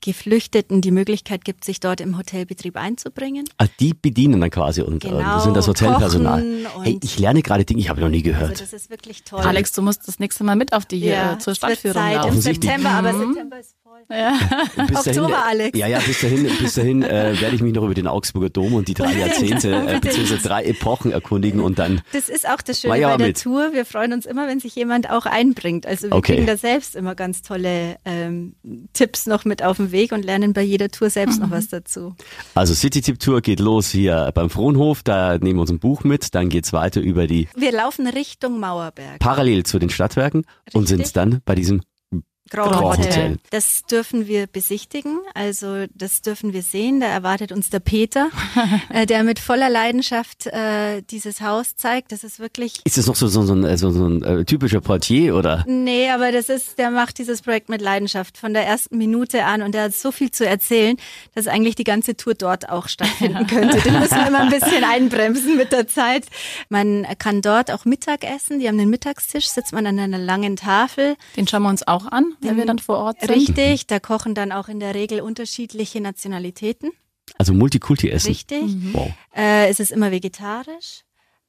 Geflüchteten 0.00 0.80
die 0.80 0.90
Möglichkeit 0.90 1.44
gibt, 1.44 1.64
sich 1.64 1.80
dort 1.80 2.00
im 2.00 2.16
Hotelbetrieb 2.16 2.76
einzubringen. 2.76 3.44
Ah, 3.58 3.66
die 3.78 3.94
bedienen 3.94 4.40
dann 4.40 4.50
quasi 4.50 4.82
und 4.82 5.04
äh, 5.04 5.08
Genau, 5.08 5.40
sind 5.40 5.54
das 5.56 5.68
Hotelpersonal. 5.68 6.44
Hey, 6.82 6.98
ich 7.02 7.18
lerne 7.18 7.42
gerade 7.42 7.64
Dinge, 7.64 7.80
ich 7.80 7.88
habe 7.88 8.00
noch 8.00 8.08
nie 8.08 8.18
Also 8.18 8.30
gehört. 8.30 8.60
das 8.60 8.72
ist 8.72 8.90
wirklich 8.90 9.22
toll. 9.24 9.40
Alex, 9.40 9.72
du 9.72 9.82
musst 9.82 10.06
das 10.08 10.18
nächste 10.18 10.44
Mal 10.44 10.56
mit 10.56 10.72
auf 10.72 10.86
die 10.86 11.00
ja, 11.00 11.34
äh, 11.34 11.38
zur 11.38 11.52
es 11.52 11.62
wird 11.62 11.72
Stadtführung 11.72 11.94
Zeit 12.02 12.14
im 12.16 12.22
laufen. 12.22 12.40
September, 12.40 12.90
aber 12.90 13.12
September 13.14 13.60
ist 13.60 13.74
voll. 13.90 14.86
bis 14.86 15.06
Oktober, 15.06 15.44
Alex. 15.46 15.78
Ja, 15.78 15.86
ja, 15.86 15.98
bis 16.00 16.20
dahin, 16.20 16.48
bis 16.60 16.74
dahin 16.74 17.02
äh, 17.02 17.40
werde 17.40 17.54
ich 17.56 17.62
mich 17.62 17.74
noch 17.74 17.84
über 17.84 17.94
den 17.94 18.06
Augsburger 18.06 18.50
Dom 18.50 18.74
und 18.74 18.88
die 18.88 18.94
drei 18.94 19.12
Jahrzehnte 19.12 19.74
äh, 19.74 19.98
beziehungsweise 20.00 20.46
drei 20.46 20.64
Epochen 20.64 21.12
erkundigen 21.12 21.60
und 21.60 21.78
dann 21.78 22.00
Das 22.12 22.28
ist 22.28 22.48
auch 22.48 22.60
das 22.60 22.80
Schöne 22.80 22.98
ja 22.98 23.10
bei 23.10 23.16
der 23.16 23.26
mit. 23.28 23.42
Tour. 23.42 23.72
Wir 23.72 23.84
freuen 23.84 24.12
uns 24.12 24.26
immer, 24.26 24.46
wenn 24.46 24.60
sich 24.60 24.74
jemand 24.74 25.10
auch 25.10 25.26
einbringt. 25.26 25.86
Also 25.86 26.08
wir 26.08 26.16
Okay. 26.16 26.34
kriegen 26.34 26.46
da 26.46 26.56
selbst 26.56 26.94
immer 26.96 27.14
ganz 27.14 27.42
tolle 27.42 27.96
ähm, 28.04 28.54
Tipps 28.92 29.26
noch 29.26 29.44
mit 29.44 29.62
auf 29.62 29.76
den 29.78 29.90
Weg 29.92 30.12
und 30.12 30.24
lernen 30.24 30.52
bei 30.52 30.62
jeder 30.62 30.88
Tour 30.90 31.10
selbst 31.10 31.40
noch 31.40 31.50
was 31.50 31.68
dazu. 31.68 32.14
Also 32.54 32.74
City 32.74 33.00
Tip 33.00 33.18
Tour 33.18 33.40
geht 33.40 33.60
los 33.60 33.90
hier 33.90 34.30
beim 34.34 34.50
Frohnhof, 34.50 35.02
da 35.02 35.38
nehmen 35.38 35.56
wir 35.56 35.62
uns 35.62 35.70
ein 35.70 35.78
Buch 35.78 36.04
mit, 36.04 36.34
dann 36.34 36.48
geht's 36.48 36.72
weiter 36.72 37.00
über 37.00 37.26
die 37.26 37.48
Wir 37.56 37.72
laufen 37.72 38.06
Richtung 38.06 38.60
Mauerberg. 38.60 39.18
parallel 39.18 39.64
zu 39.64 39.78
den 39.78 39.90
Stadtwerken 39.90 40.44
und 40.72 40.82
Richtig. 40.82 40.88
sind 41.06 41.16
dann 41.16 41.40
bei 41.44 41.54
diesem 41.54 41.80
Grand 42.50 42.70
Grand 42.72 42.98
Hotel. 42.98 43.06
Hotel. 43.06 43.38
Das 43.50 43.82
dürfen 43.84 44.26
wir 44.26 44.46
besichtigen, 44.46 45.18
also 45.34 45.86
das 45.94 46.22
dürfen 46.22 46.52
wir 46.52 46.62
sehen. 46.62 47.00
Da 47.00 47.06
erwartet 47.06 47.52
uns 47.52 47.70
der 47.70 47.80
Peter, 47.80 48.30
äh, 48.90 49.06
der 49.06 49.24
mit 49.24 49.38
voller 49.38 49.70
Leidenschaft 49.70 50.46
äh, 50.46 51.02
dieses 51.02 51.40
Haus 51.40 51.76
zeigt. 51.76 52.12
Das 52.12 52.24
ist 52.24 52.38
wirklich 52.40 52.80
ist 52.84 52.98
das 52.98 53.06
noch 53.06 53.16
so 53.16 53.28
so, 53.28 53.42
so 53.42 53.54
ein, 53.54 53.64
äh, 53.64 53.76
so, 53.76 53.90
so 53.90 54.06
ein 54.06 54.22
äh, 54.22 54.44
typischer 54.44 54.80
Portier 54.80 55.36
oder 55.36 55.64
Nee, 55.66 56.10
aber 56.10 56.32
das 56.32 56.48
ist, 56.48 56.78
der 56.78 56.90
macht 56.90 57.18
dieses 57.18 57.42
Projekt 57.42 57.68
mit 57.68 57.80
Leidenschaft 57.80 58.36
von 58.36 58.52
der 58.52 58.66
ersten 58.66 58.98
Minute 58.98 59.44
an 59.44 59.62
und 59.62 59.72
der 59.74 59.84
hat 59.84 59.94
so 59.94 60.12
viel 60.12 60.30
zu 60.30 60.46
erzählen, 60.46 60.96
dass 61.34 61.46
eigentlich 61.46 61.76
die 61.76 61.84
ganze 61.84 62.16
Tour 62.16 62.34
dort 62.34 62.68
auch 62.68 62.88
stattfinden 62.88 63.46
könnte. 63.46 63.80
Den 63.80 63.98
müssen 63.98 64.16
wir 64.16 64.26
immer 64.26 64.40
ein 64.40 64.50
bisschen 64.50 64.84
einbremsen 64.84 65.56
mit 65.56 65.72
der 65.72 65.86
Zeit. 65.86 66.26
Man 66.68 67.06
kann 67.18 67.42
dort 67.42 67.70
auch 67.70 67.84
Mittag 67.84 68.24
essen. 68.24 68.58
Die 68.58 68.68
haben 68.68 68.78
einen 68.78 68.90
Mittagstisch, 68.90 69.46
sitzt 69.46 69.72
man 69.72 69.86
an 69.86 69.98
einer 69.98 70.18
langen 70.18 70.56
Tafel. 70.56 71.16
Den 71.36 71.46
schauen 71.46 71.62
wir 71.62 71.68
uns 71.68 71.86
auch 71.86 72.06
an, 72.06 72.34
wenn 72.40 72.56
wir 72.56 72.66
dann 72.66 72.78
vor 72.78 72.98
Ort 72.98 73.20
sind. 73.20 73.30
Richtig, 73.30 73.86
da 73.86 74.00
kochen 74.00 74.34
dann 74.34 74.52
auch 74.52 74.68
in 74.68 74.80
der 74.80 74.94
Regel 74.94 75.20
unterschiedliche 75.20 76.00
Nationalitäten. 76.00 76.90
also 77.38 77.54
Multikulti 77.54 78.10
essen? 78.10 78.28
Richtig. 78.28 78.64
Wow. 78.92 79.12
Äh, 79.34 79.68
es 79.68 79.80
ist 79.80 79.92
immer 79.92 80.10
vegetarisch, 80.10 81.02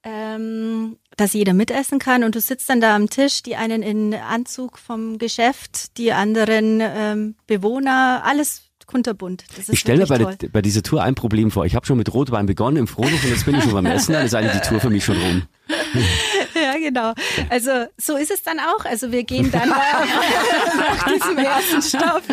ähm, 0.04 0.98
dass 1.18 1.34
jeder 1.34 1.54
mitessen 1.54 2.00
kann 2.00 2.24
und 2.24 2.36
du 2.36 2.42
sitzt 2.42 2.70
dann 2.70 2.82
da 2.82 2.96
am 2.96 3.10
Tisch, 3.10 3.44
die 3.44 3.56
einen 3.56 3.84
in 3.84 4.14
Anzug 4.14 4.78
vom 4.78 5.18
Geschäft, 5.18 5.98
die 5.98 6.12
anderen 6.12 6.80
ähm, 6.82 7.36
Bewohner, 7.48 8.24
alles 8.26 8.64
kunterbunt. 8.88 9.46
Das 9.50 9.60
ist 9.60 9.70
Ich 9.70 9.80
stelle 9.80 10.06
bei, 10.06 10.18
der, 10.18 10.36
bei 10.52 10.62
dieser 10.62 10.84
Tour 10.84 11.02
ein 11.04 11.16
Problem 11.16 11.50
vor. 11.52 11.66
Ich 11.66 11.76
habe 11.76 11.86
schon 11.86 11.98
mit 11.98 12.14
Rotwein 12.14 12.46
begonnen 12.46 12.78
im 12.78 12.88
Frohnhof 12.88 13.24
und 13.24 13.30
jetzt 13.30 13.46
bin 13.46 13.56
ich 13.56 13.64
schon 13.64 13.74
beim 13.74 13.86
Essen, 13.86 14.14
dann 14.14 14.26
ist 14.26 14.36
eigentlich 14.36 14.60
die 14.62 14.68
Tour 14.68 14.80
für 14.80 14.90
mich 14.90 15.06
schon 15.06 15.18
rum. 15.18 15.44
genau. 16.82 17.14
Also 17.50 17.86
so 17.98 18.18
ist 18.18 18.32
es 18.32 18.44
dann 18.44 18.60
auch. 18.60 18.86
Also 18.86 19.12
wir 19.12 19.24
gehen 19.24 19.52
dann 19.52 19.70
nach 19.70 21.06
diesem 21.08 21.38
ersten 21.38 21.82
Stopp, 21.82 22.24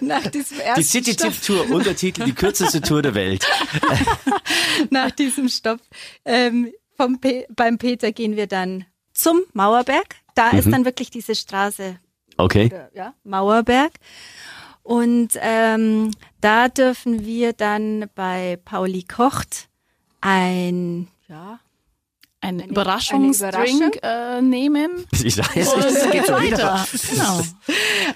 nach 0.00 0.26
diesem 0.28 0.60
ersten 0.60 0.80
Die 0.80 0.86
City 0.86 1.16
Tip 1.16 1.42
Tour, 1.42 1.70
Untertitel, 1.70 2.24
die 2.24 2.34
kürzeste 2.34 2.80
Tour 2.80 3.02
der 3.02 3.14
Welt. 3.14 3.46
nach 4.90 5.10
diesem 5.10 5.48
Stopp 5.48 5.80
ähm, 6.24 6.72
vom 6.96 7.20
Pe 7.20 7.46
beim 7.54 7.78
Peter 7.78 8.12
gehen 8.12 8.36
wir 8.36 8.46
dann 8.46 8.84
zum 9.12 9.42
Mauerberg. 9.52 10.16
Da 10.34 10.50
ist 10.50 10.70
dann 10.70 10.84
wirklich 10.84 11.10
diese 11.10 11.34
Straße 11.34 11.98
Okay. 12.36 12.66
oder, 12.66 12.90
ja, 12.94 13.14
Mauerberg. 13.24 13.92
Und 14.82 15.30
ähm, 15.40 16.12
da 16.40 16.68
dürfen 16.68 17.24
wir 17.24 17.52
dann 17.52 18.06
bei 18.14 18.58
Pauli 18.64 19.02
Kocht 19.02 19.68
ein, 20.20 21.08
ja, 21.28 21.58
Einen 22.46 22.60
Eine 22.60 22.70
Überraschungsdrink 22.70 23.98
äh, 24.02 24.40
nehmen. 24.42 24.90
Ich 25.24 25.34
sag 25.34 25.56
jetzt 25.56 25.74
Und 25.74 25.84
nicht, 25.84 25.96
das 25.96 26.10
geht 26.12 26.26
schon 26.26 26.42
wieder. 26.42 26.58
weiter. 26.58 26.86
Genau. 27.10 27.40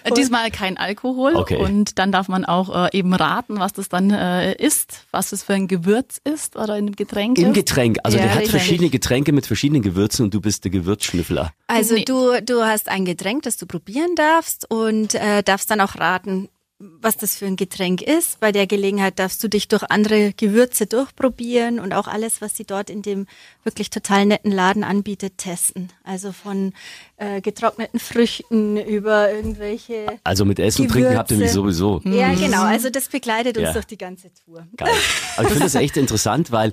Äh, 0.05 0.13
Diesmal 0.13 0.51
kein 0.51 0.77
Alkohol. 0.77 1.35
Okay. 1.35 1.57
Und 1.57 1.99
dann 1.99 2.13
darf 2.13 2.29
man 2.29 2.45
auch 2.45 2.87
äh, 2.87 2.97
eben 2.97 3.13
raten, 3.13 3.59
was 3.59 3.73
das 3.73 3.89
dann 3.89 4.11
äh, 4.11 4.55
ist, 4.55 5.07
was 5.11 5.33
es 5.33 5.43
für 5.43 5.55
ein 5.55 5.67
Gewürz 5.67 6.21
ist 6.23 6.57
oder 6.57 6.75
ein 6.75 6.93
Getränk 6.93 7.39
Im 7.39 7.49
ist. 7.49 7.55
Getränk. 7.55 7.99
Also 8.05 8.19
Ja, 8.19 8.25
der 8.25 8.35
hat 8.37 8.49
verschiedene 8.49 8.91
Getränke 8.91 9.33
mit 9.33 9.47
verschiedenen 9.47 9.83
Gewürzen 9.83 10.25
und 10.25 10.35
du 10.35 10.41
bist 10.41 10.63
der 10.65 10.71
Gewürzschnüffler. 10.71 11.53
Also 11.67 11.95
Nee. 11.95 12.05
du, 12.05 12.41
du 12.43 12.63
hast 12.65 12.89
ein 12.89 13.05
Getränk, 13.05 13.43
das 13.43 13.57
du 13.57 13.67
probieren 13.67 14.15
darfst 14.15 14.71
und 14.71 15.15
äh, 15.17 15.43
darfst 15.43 15.71
dann 15.71 15.81
auch 15.81 15.97
raten, 15.97 16.49
was 16.81 17.19
das 17.19 17.37
für 17.37 17.45
ein 17.45 17.57
Getränk 17.57 18.01
ist. 18.01 18.41
Bei 18.41 18.53
der 18.53 18.67
Gelegenheit 18.67 19.19
darfst 19.19 19.45
du 19.45 19.49
dich 19.49 19.69
durch 19.69 19.83
andere 19.91 20.33
Gewürze 20.33 20.87
durchprobieren 20.87 21.79
und 21.79 21.93
auch 21.93 22.09
alles, 22.09 22.41
was 22.41 22.57
sie 22.57 22.65
dort 22.65 22.89
in 22.89 23.03
dem 23.03 23.27
wirklich 23.65 23.91
total 23.91 24.25
netten 24.25 24.51
Laden 24.51 24.83
anbietet, 24.83 25.37
testen. 25.37 25.93
Also 26.05 26.33
von 26.33 26.73
äh, 27.19 27.43
getrockneten 27.43 28.01
Früchten 28.01 28.79
über 28.79 29.31
irgendwelche. 29.31 30.07
Also 30.25 30.47
mit 30.47 30.59
Essen 30.59 30.83
und 30.83 30.89
Trinken 30.93 31.19
habt 31.19 31.31
ihr 31.31 31.37
mich 31.37 31.53
sowieso. 31.53 32.01
Ja, 32.05 32.33
genau. 32.35 32.63
Also 32.63 32.89
das 32.89 33.09
begleitet 33.09 33.59
uns 33.59 33.67
Ja. 33.67 33.73
durch 33.75 33.87
die 33.87 33.99
ganze 33.99 34.33
Tour. 34.33 34.67
Geil. 34.77 34.89
Aber 35.37 35.43
ich 35.45 35.53
finde 35.53 35.65
das 35.65 35.75
echt 35.77 35.99
interessant, 35.99 36.51
weil 36.51 36.73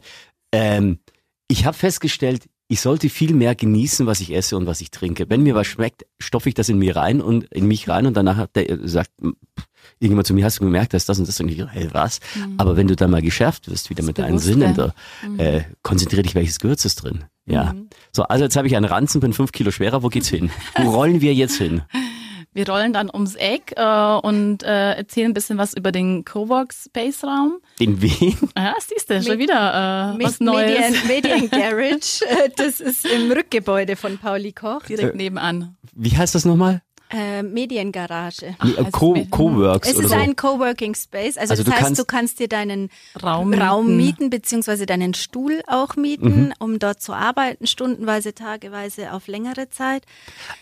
ähm, 0.53 0.99
ich 1.49 1.65
habe 1.65 1.77
festgestellt, 1.77 2.45
ich 2.69 2.81
sollte 2.81 3.09
viel 3.09 3.33
mehr 3.33 3.55
genießen, 3.55 4.07
was 4.07 4.19
ich 4.19 4.33
esse 4.33 4.57
und 4.57 4.65
was 4.65 4.81
ich 4.81 4.91
trinke. 4.91 5.29
Wenn 5.29 5.41
mir 5.41 5.55
was 5.55 5.67
schmeckt, 5.67 6.05
stopfe 6.19 6.49
ich 6.49 6.55
das 6.55 6.69
in 6.69 6.77
mir 6.77 6.95
rein 6.95 7.21
und 7.21 7.45
in 7.45 7.65
mich 7.67 7.87
rein 7.87 8.05
und 8.05 8.15
danach 8.15 8.47
sagt 8.83 9.11
irgendjemand 9.99 10.27
zu 10.27 10.33
mir, 10.33 10.45
hast 10.45 10.59
du 10.59 10.63
gemerkt, 10.63 10.93
dass 10.93 11.05
das 11.05 11.19
und 11.19 11.27
das 11.27 11.39
und 11.39 11.49
ich, 11.49 11.63
hey, 11.69 11.89
was? 11.91 12.19
Aber 12.57 12.77
wenn 12.77 12.87
du 12.87 12.95
dann 12.95 13.11
mal 13.11 13.21
geschärft 13.21 13.69
wirst, 13.69 13.89
wieder 13.89 14.03
mit 14.03 14.17
deinen. 14.17 14.39
Sinnen, 14.39 14.75
da, 14.75 14.93
äh, 15.37 15.63
konzentrier 15.81 16.23
dich, 16.23 16.35
welches 16.35 16.59
Gewürz 16.59 16.85
ist 16.85 17.03
drin. 17.03 17.25
Ja. 17.45 17.73
So, 18.11 18.23
also 18.23 18.43
jetzt 18.43 18.55
habe 18.55 18.67
ich 18.67 18.75
einen 18.75 18.85
Ranzen, 18.85 19.21
bin 19.21 19.33
fünf 19.33 19.51
Kilo 19.51 19.71
schwerer, 19.71 20.03
wo 20.03 20.09
geht's 20.09 20.27
hin? 20.27 20.51
Wo 20.77 20.89
rollen 20.95 21.21
wir 21.21 21.33
jetzt 21.33 21.57
hin? 21.57 21.81
Wir 22.53 22.67
rollen 22.67 22.91
dann 22.91 23.11
ums 23.13 23.35
Eck 23.35 23.73
äh, 23.75 23.81
und 23.83 24.63
äh, 24.63 24.93
erzählen 24.93 25.29
ein 25.29 25.33
bisschen 25.35 25.59
was 25.59 25.75
über 25.75 25.91
den 25.91 26.25
Cowork 26.25 26.73
Space 26.73 27.23
Raum. 27.23 27.59
In 27.77 28.01
Wien? 28.01 28.35
Ja, 28.57 28.73
siehst 28.79 29.11
du, 29.11 29.21
schon 29.21 29.37
wieder 29.37 30.15
äh, 30.17 30.23
was 30.23 30.39
Neues. 30.39 31.05
Medien, 31.07 31.47
Medien 31.47 31.49
Garage, 31.51 32.25
äh, 32.27 32.49
das 32.55 32.79
ist 32.79 33.05
im 33.05 33.31
Rückgebäude 33.31 33.95
von 33.95 34.17
Pauli 34.17 34.53
Koch. 34.53 34.81
Direkt 34.83 35.15
nebenan. 35.15 35.77
Wie 35.93 36.17
heißt 36.17 36.33
das 36.33 36.45
nochmal? 36.45 36.81
Äh, 37.09 37.41
Mediengarage. 37.43 38.55
Nee, 38.63 38.75
also 38.77 38.91
Co 38.91 39.13
Coworks 39.29 39.87
Es 39.89 39.95
oder 39.95 40.05
ist 40.05 40.11
so. 40.11 40.17
ein 40.17 40.35
Coworking 40.35 40.93
Space. 40.95 41.37
Also, 41.37 41.51
Also 41.51 41.63
das 41.63 41.65
du 41.65 41.71
heißt, 41.71 41.83
kannst- 41.83 41.99
du 42.01 42.05
kannst 42.05 42.39
dir 42.39 42.47
deinen 42.49 42.89
Raum 43.23 43.53
Raum, 43.53 43.95
mieten. 43.95 44.29
beziehungsweise 44.29 44.85
deinen 44.85 45.13
Stuhl 45.13 45.61
auch 45.67 45.95
Mhm. 45.95 46.01
mieten, 46.01 46.53
um 46.59 46.79
dort 46.79 47.01
zu 47.01 47.13
arbeiten, 47.13 47.65
stundenweise, 47.65 48.33
tageweise 48.33 49.13
auf 49.13 49.27
längere 49.27 49.69
Zeit. 49.69 50.03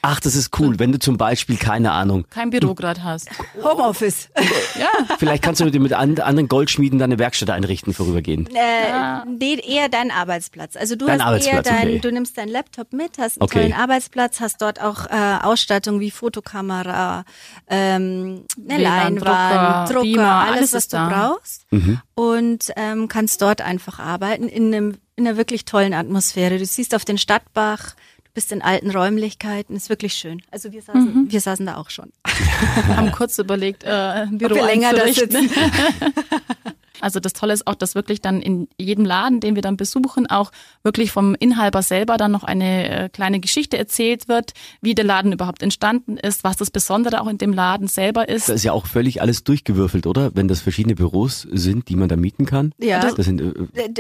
Ach, 0.04 0.20
das 0.20 0.36
ist 0.36 0.58
cool. 0.60 0.78
Wenn 0.78 0.92
du 0.92 1.00
zum 1.00 1.18
Beispiel, 1.18 1.58
keine 1.58 1.92
Ahnung, 1.94 2.26
Kein 2.30 2.52
Büro 2.52 2.76
gerade 2.76 3.04
hast. 3.04 3.28
Homeoffice. 3.64 4.30
Ja, 4.78 5.16
vielleicht 5.18 5.42
kannst 5.44 5.62
du 5.62 5.66
mit 5.66 5.74
mit 5.82 5.94
an- 5.94 6.20
anderen 6.20 6.48
Goldschmieden 6.50 7.00
deine 7.00 7.18
Werkstatt 7.18 7.50
einrichten, 7.50 7.94
vorübergehen. 7.94 8.48
Äh, 8.48 9.26
nee, 9.40 9.58
eher 9.66 9.88
dein 9.90 10.12
Arbeitsplatz. 10.12 10.76
Also 10.76 10.96
du 10.96 11.06
Dein 11.06 11.24
hast 11.24 11.48
eher 11.48 11.62
dein, 11.64 11.88
okay. 11.88 12.00
du 12.00 12.12
nimmst 12.12 12.38
deinen 12.38 12.50
Laptop 12.50 12.92
mit, 12.92 13.18
hast 13.18 13.40
einen 13.40 13.46
Okay. 13.46 13.60
tollen 13.62 13.74
Arbeitsplatz, 13.74 14.42
hast 14.42 14.62
dort 14.62 14.82
auch 14.82 15.06
äh, 15.10 15.38
Ausstattung 15.44 16.00
wie 16.02 16.12
Fotokamera, 16.36 17.24
ähm, 17.70 18.44
eine 18.70 18.80
WLAN, 18.80 19.16
Leinwand, 19.16 19.20
Drucker, 19.22 19.86
Drucker, 19.88 20.02
Beamer, 20.04 20.36
alles, 20.42 20.58
alles 20.58 20.74
was 20.74 20.88
du 20.90 20.98
da. 20.98 21.10
brauchst. 21.10 21.66
Mhm. 21.72 22.02
Und 22.14 22.72
ähm, 22.76 23.08
kannst 23.08 23.42
dort 23.42 23.62
einfach 23.62 24.00
arbeiten 24.00 24.48
in, 24.50 24.74
einem, 24.74 24.98
in 25.16 25.28
einer 25.28 25.38
wirklich 25.38 25.66
tollen 25.66 25.94
Atmosphäre. 25.94 26.58
Du 26.58 26.66
siehst 26.66 26.94
auf 26.94 27.06
den 27.06 27.18
Stadtbach, 27.18 27.96
du 28.26 28.32
bist 28.34 28.52
in 28.52 28.62
alten 28.62 28.92
Räumlichkeiten, 28.92 29.76
ist 29.76 29.88
wirklich 29.90 30.14
schön. 30.14 30.42
Also 30.52 30.72
wir 30.74 30.82
saßen, 30.82 31.06
Mhm. 31.24 31.32
wir 31.32 31.40
saßen 31.42 31.66
da 31.66 31.78
auch 31.78 31.90
schon. 31.90 32.12
haben 32.96 33.12
kurz 33.12 33.38
überlegt, 33.38 33.84
äh, 33.86 33.90
ein 33.90 34.38
Büro 34.38 34.56
wir 34.56 34.66
länger 34.66 34.94
da 34.94 35.04
einzurichten. 35.04 35.50
Also 37.06 37.20
das 37.20 37.34
Tolle 37.34 37.54
ist 37.54 37.68
auch, 37.68 37.76
dass 37.76 37.94
wirklich 37.94 38.20
dann 38.20 38.42
in 38.42 38.68
jedem 38.80 39.06
Laden, 39.06 39.40
den 39.40 39.54
wir 39.54 39.62
dann 39.62 39.78
besuchen, 39.78 40.26
auch 40.26 40.52
wirklich 40.82 41.12
vom 41.12 41.36
Inhaber 41.36 41.84
selber 41.84 42.18
dann 42.18 42.32
noch 42.32 42.44
eine 42.44 42.90
äh, 43.06 43.10
kleine 43.10 43.40
Geschichte 43.40 43.78
erzählt 43.78 44.28
wird, 44.28 44.54
wie 44.82 44.96
der 44.96 45.06
Laden 45.06 45.32
überhaupt 45.32 45.62
entstanden 45.62 46.18
ist, 46.18 46.44
was 46.44 46.58
das 46.58 46.72
Besondere 46.72 47.22
auch 47.22 47.28
in 47.28 47.38
dem 47.38 47.54
Laden 47.54 47.88
selber 47.88 48.28
ist. 48.28 48.50
Da 48.50 48.54
ist 48.54 48.64
ja 48.64 48.72
auch 48.72 48.88
völlig 48.88 49.22
alles 49.22 49.44
durchgewürfelt, 49.44 50.08
oder? 50.08 50.32
Wenn 50.34 50.48
das 50.48 50.62
verschiedene 50.62 50.96
Büros 50.96 51.48
sind, 51.52 51.90
die 51.90 51.96
man 51.96 52.10
da 52.10 52.16
mieten 52.16 52.48
kann. 52.48 52.72
Ja. 52.80 53.02
Das 53.02 53.24
sind, 53.24 53.40
äh, 53.40 53.54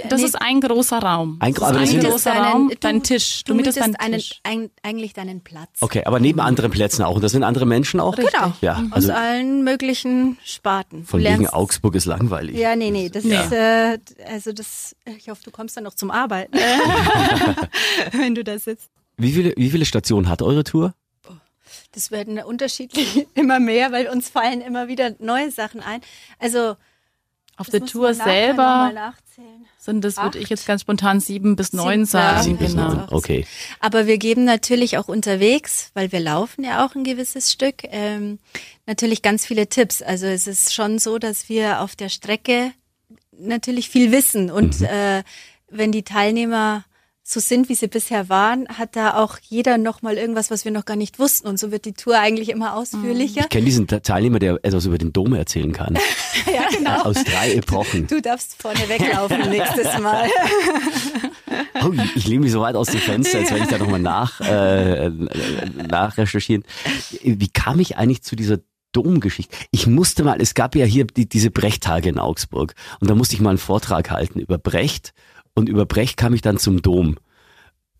Das 0.10 0.22
nee, 0.22 0.26
ist 0.26 0.42
ein 0.42 0.60
großer 0.62 0.98
Raum. 0.98 1.38
Ein- 1.42 1.54
das 1.54 1.70
ist 1.72 1.94
das 1.94 2.04
ein 2.06 2.10
großer 2.12 2.34
Raum, 2.34 2.72
dein 2.80 3.04
Tisch. 3.04 3.44
Du, 3.44 3.54
mietest 3.54 3.80
deinen 3.80 3.96
einen, 3.98 4.16
Tisch. 4.16 4.40
ein, 4.44 4.72
eigentlich 4.82 5.14
deinen 5.14 5.42
Platz. 5.42 5.70
okay, 5.82 6.06
aber 6.06 6.20
neben 6.20 6.40
anderen 6.40 6.72
Plätzen 6.72 7.04
auch. 7.04 7.14
Und 7.18 7.24
das 7.24 7.34
sind 7.34 7.44
andere 7.44 7.68
Menschen 7.68 8.00
auch? 8.00 8.16
Genau. 8.16 8.54
Ja, 8.62 8.82
Aus 8.90 8.94
also 8.94 9.14
allen 9.14 9.64
möglichen 9.64 10.40
Sparten. 10.44 11.02
Du 11.02 11.06
von 11.06 11.24
wegen 11.24 11.48
Augsburg 11.48 11.94
ist 11.94 12.06
langweilig. 12.06 12.58
Ja, 12.58 12.76
nee, 12.76 12.90
nee, 12.96 13.10
das 13.10 13.24
Nee. 13.24 13.36
ist, 13.40 13.52
äh, 13.52 14.00
also 14.28 14.52
das, 14.54 14.96
ich 15.18 15.30
hoffe, 15.30 15.42
du 15.44 15.52
kommst 15.52 15.76
dann 15.78 15.84
noch 15.84 15.96
zum 15.96 16.12
Arbeiten, 16.12 16.58
wenn 18.14 18.36
du 18.36 18.44
da 18.44 18.58
sitzt. 18.60 18.90
Wie 19.18 19.32
viele, 19.32 19.54
wie 19.58 19.70
viele 19.70 19.86
Stationen 19.86 20.30
hat 20.30 20.42
eure 20.42 20.64
Tour? 20.64 20.94
Das 21.92 22.12
werden 22.12 22.38
unterschiedlich 22.40 23.28
immer 23.36 23.60
mehr, 23.60 23.92
weil 23.92 24.08
uns 24.08 24.30
fallen 24.30 24.62
immer 24.62 24.88
wieder 24.88 25.16
neue 25.20 25.52
Sachen 25.52 25.82
ein. 25.82 26.02
Also 26.40 26.76
Auf 27.58 27.70
der 27.70 27.86
Tour 27.86 28.14
selber 28.14 29.14
sind 29.78 30.04
das, 30.04 30.18
würde 30.18 30.40
ich 30.40 30.50
jetzt 30.50 30.66
ganz 30.66 30.82
spontan 30.82 31.20
sieben 31.20 31.56
bis 31.56 31.72
neun 31.72 32.06
Sieben, 32.06 32.20
ja. 32.22 32.34
sagen. 32.34 32.44
Sieben 32.44 32.58
bis 32.58 32.72
genau. 32.72 32.94
neun. 32.94 33.08
Okay. 33.12 33.46
Aber 33.80 34.08
wir 34.08 34.18
geben 34.18 34.44
natürlich 34.44 34.98
auch 34.98 35.08
unterwegs, 35.08 35.92
weil 35.94 36.12
wir 36.12 36.20
laufen 36.20 36.64
ja 36.66 36.86
auch 36.86 36.96
ein 36.96 37.04
gewisses 37.04 37.52
Stück, 37.52 37.84
ähm, 37.84 38.40
natürlich 38.86 39.22
ganz 39.22 39.46
viele 39.46 39.68
Tipps. 39.68 40.02
Also 40.02 40.26
es 40.26 40.48
ist 40.48 40.74
schon 40.74 41.00
so, 41.00 41.18
dass 41.18 41.48
wir 41.50 41.82
auf 41.82 41.96
der 41.96 42.10
Strecke 42.10 42.72
natürlich 43.40 43.90
viel 43.90 44.12
wissen 44.12 44.50
und 44.52 44.82
äh, 44.82 45.24
wenn 45.70 45.92
die 45.92 46.04
Teilnehmer 46.04 46.84
so 47.28 47.40
sind, 47.40 47.70
wie 47.70 47.74
sie 47.76 47.88
bisher 47.88 48.30
waren, 48.30 48.68
hat 48.68 48.96
da 48.96 49.16
auch 49.16 49.40
jeder 49.42 49.80
noch 49.80 50.04
mal 50.04 50.16
irgendwas, 50.16 50.52
was 50.52 50.64
wir 50.64 50.72
noch 50.72 50.86
gar 50.86 50.96
nicht 50.96 51.18
wussten 51.18 51.48
und 51.48 51.58
so 51.58 51.72
wird 51.72 51.86
die 51.86 51.94
Tour 51.94 52.20
eigentlich 52.20 52.50
immer 52.50 52.76
ausführlicher. 52.76 53.42
Ich 53.42 53.50
kenne 53.50 53.66
diesen 53.66 53.88
Teilnehmer, 53.88 54.38
der 54.38 54.60
etwas 54.62 54.86
über 54.86 55.00
den 55.00 55.12
Dom 55.12 55.34
erzählen 55.34 55.72
kann. 55.72 55.98
Ja, 56.54 56.68
genau. 56.70 57.02
Aus 57.04 57.24
drei 57.24 57.54
Epochen. 57.54 58.06
Du 58.08 58.22
darfst 58.22 58.62
vorne 58.62 58.88
weglaufen 58.88 59.50
nächstes 59.50 59.98
Mal. 60.00 60.30
Oh, 61.84 61.92
ich- 61.94 62.16
ich 62.16 62.28
lehne 62.28 62.42
mich 62.42 62.52
so 62.52 62.62
weit 62.62 62.76
aus 62.76 62.88
dem 62.88 63.00
Fenster, 63.00 63.40
als 63.40 63.52
wenn 63.52 63.64
ich 63.64 63.70
da 63.70 63.78
nochmal 63.78 64.00
nach, 64.00 64.40
äh, 64.42 65.10
nachrecherchieren. 65.88 66.64
Wie 67.22 67.48
kam 67.50 67.80
ich 67.80 67.98
eigentlich 67.98 68.24
zu 68.24 68.36
dieser 68.36 68.58
Domgeschichte? 68.96 69.56
Ich 69.72 69.88
musste 69.88 70.24
mal, 70.24 70.42
es 70.42 70.54
gab 70.54 70.76
ja 70.76 70.86
hier 70.86 71.06
die, 71.06 71.28
diese 71.28 71.52
Brechttage 71.52 72.10
in 72.10 72.20
Augsburg 72.20 72.74
und 73.00 73.10
da 73.10 73.16
musste 73.16 73.36
ich 73.36 73.42
mal 73.42 73.50
einen 73.50 73.58
Vortrag 73.58 74.12
halten 74.12 74.40
über 74.40 74.58
Brecht 74.58 75.14
und 75.54 75.70
über 75.70 75.86
Brecht 75.86 76.18
kam 76.18 76.34
ich 76.34 76.42
dann 76.42 76.58
zum 76.58 76.82
Dom. 76.82 77.18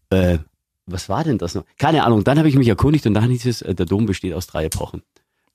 Äh, 0.10 0.40
was 0.86 1.10
war 1.10 1.24
denn 1.24 1.38
das 1.38 1.56
noch? 1.56 1.66
Keine 1.78 2.04
Ahnung. 2.04 2.24
Dann 2.24 2.38
habe 2.38 2.48
ich 2.48 2.56
mich 2.56 2.68
erkundigt 2.68 3.08
und 3.08 3.16
dann 3.16 3.30
hieß 3.30 3.46
es, 3.46 3.62
äh, 3.62 3.74
der 3.74 3.86
Dom 3.86 4.06
besteht 4.06 4.34
aus 4.34 4.48
drei 4.48 4.66
Epochen. 4.66 5.02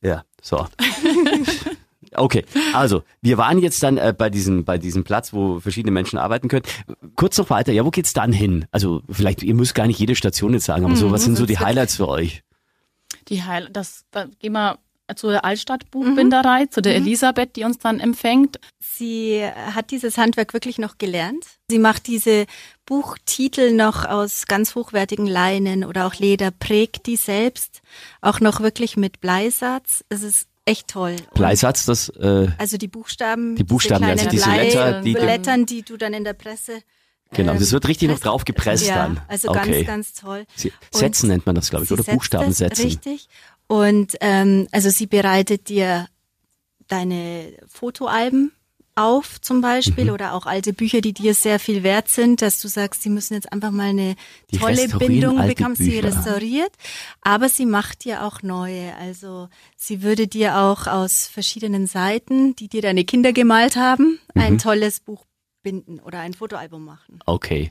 Ja, 0.03 0.25
so. 0.43 0.67
Okay, 2.17 2.45
also 2.73 3.05
wir 3.21 3.39
waren 3.39 3.59
jetzt 3.59 3.83
dann 3.83 3.97
äh, 3.97 4.13
bei 4.17 4.31
diesem 4.31 4.65
bei 4.65 4.79
diesem 4.79 5.05
Platz, 5.05 5.33
wo 5.33 5.61
verschiedene 5.61 5.93
Menschen 5.93 6.19
arbeiten 6.19 6.49
können. 6.49 6.65
Kurz 7.15 7.39
noch 7.39 7.51
weiter, 7.51 7.73
ja, 7.73 7.85
wo 7.85 7.91
geht's 7.91 8.13
dann 8.13 8.33
hin? 8.33 8.67
Also 8.73 9.03
vielleicht 9.09 9.43
ihr 9.43 9.55
müsst 9.55 9.75
gar 9.75 9.87
nicht 9.87 10.01
jede 10.01 10.17
Station 10.17 10.53
jetzt 10.53 10.65
sagen, 10.65 10.85
aber 10.85 10.97
so 10.97 11.13
was 11.13 11.25
sind 11.25 11.37
so 11.37 11.47
die 11.47 11.59
Highlights 11.59 11.97
für 11.97 12.09
euch? 12.09 12.43
Die 13.29 13.45
Heil 13.45 13.69
das, 13.73 14.07
da 14.11 14.27
gehen 14.41 14.55
wir 14.55 14.79
zur 15.17 15.45
Altstadtbuchbinderei, 15.45 16.67
zu 16.67 16.81
der 16.83 16.97
Elisabeth, 16.97 17.57
die 17.57 17.65
uns 17.65 17.79
dann 17.79 18.01
empfängt. 18.01 18.59
Sie 18.81 19.43
hat 19.75 19.91
dieses 19.91 20.19
Handwerk 20.19 20.53
wirklich 20.53 20.79
noch 20.79 20.99
gelernt. 20.99 21.45
Sie 21.71 21.79
macht 21.79 22.07
diese 22.07 22.47
Buchtitel 22.87 23.73
noch 23.73 24.05
aus 24.05 24.47
ganz 24.47 24.75
hochwertigen 24.75 25.27
Leinen 25.27 25.85
oder 25.85 26.07
auch 26.07 26.15
Leder, 26.17 26.51
prägt 26.51 27.07
die 27.07 27.17
selbst, 27.17 27.83
auch 28.21 28.41
noch 28.41 28.61
wirklich 28.61 28.97
mit 28.97 29.21
Bleisatz. 29.21 30.05
Es 30.09 30.23
ist 30.23 30.49
echt 30.65 30.89
toll. 30.89 31.17
Bleisatz, 31.35 31.87
das 31.87 32.09
äh, 32.11 32.49
Also 32.59 32.77
die 32.77 32.89
Buchstaben, 32.89 33.57
Die 33.57 33.65
Buchstaben, 33.65 34.05
diese 34.05 34.29
also 34.29 34.29
kleinen 34.29 34.61
diese 34.65 34.79
Letter, 34.81 35.01
die- 35.03 35.13
Blättern, 35.15 35.67
die 35.67 35.83
du 35.83 35.97
dann 35.97 36.13
in 36.13 36.25
der 36.25 36.35
Presse 36.35 36.83
genau, 37.33 37.55
das 37.55 37.73
wird 37.73 37.87
richtig 37.87 38.09
noch 38.09 38.19
drauf 38.19 38.45
gepresst 38.45 38.87
ja, 38.89 38.97
dann. 38.97 39.21
Also 39.29 39.49
okay. 39.51 39.85
ganz, 39.85 39.87
ganz 39.87 40.13
toll. 40.15 40.45
Sie- 40.57 40.73
Und 40.93 40.99
Sätzen 40.99 41.29
nennt 41.29 41.47
man 41.47 41.55
das, 41.55 41.71
glaube 41.71 41.85
ich, 41.85 41.89
sie 41.89 41.95
oder 41.95 42.03
setzt 42.03 42.15
Buchstaben 42.17 42.49
das, 42.49 42.59
setzen. 42.59 42.83
Richtig. 42.87 43.29
Und 43.71 44.17
ähm, 44.21 44.67
also 44.73 44.91
sie 44.91 45.07
bereitet 45.07 45.69
dir 45.69 46.09
deine 46.89 47.53
Fotoalben 47.69 48.51
auf 48.97 49.41
zum 49.41 49.61
Beispiel 49.61 50.07
Mhm. 50.07 50.11
oder 50.11 50.35
auch 50.35 50.45
alte 50.47 50.73
Bücher, 50.73 51.01
die 51.01 51.13
dir 51.13 51.35
sehr 51.35 51.61
viel 51.61 51.85
wert 51.85 52.09
sind, 52.09 52.43
dass 52.43 52.61
du 52.61 52.67
sagst, 52.67 53.03
sie 53.03 53.11
müssen 53.11 53.35
jetzt 53.35 53.53
einfach 53.53 53.71
mal 53.71 53.91
eine 53.91 54.17
Die 54.51 54.59
tolle 54.59 54.89
Bindung 54.99 55.47
bekommen. 55.47 55.77
Sie 55.77 56.01
restauriert, 56.01 56.73
aber 57.21 57.49
sie 57.49 57.65
macht 57.65 58.05
dir 58.05 58.25
auch 58.25 58.43
neue. 58.43 58.93
Also 58.97 59.49
sie 59.77 60.03
würde 60.03 60.27
dir 60.27 60.57
auch 60.59 60.89
aus 60.89 61.29
verschiedenen 61.29 61.87
Seiten, 61.87 62.57
die 62.57 62.67
dir 62.67 62.83
deine 62.83 63.05
Kinder 63.05 63.33
gemalt 63.33 63.77
haben, 63.77 64.19
Mhm. 64.35 64.43
ein 64.43 64.59
tolles 64.59 64.99
Buch 64.99 65.25
binden 65.63 66.01
oder 66.01 66.21
ein 66.21 66.33
Fotoalbum 66.35 66.85
machen. 66.85 67.19
Okay. 67.27 67.71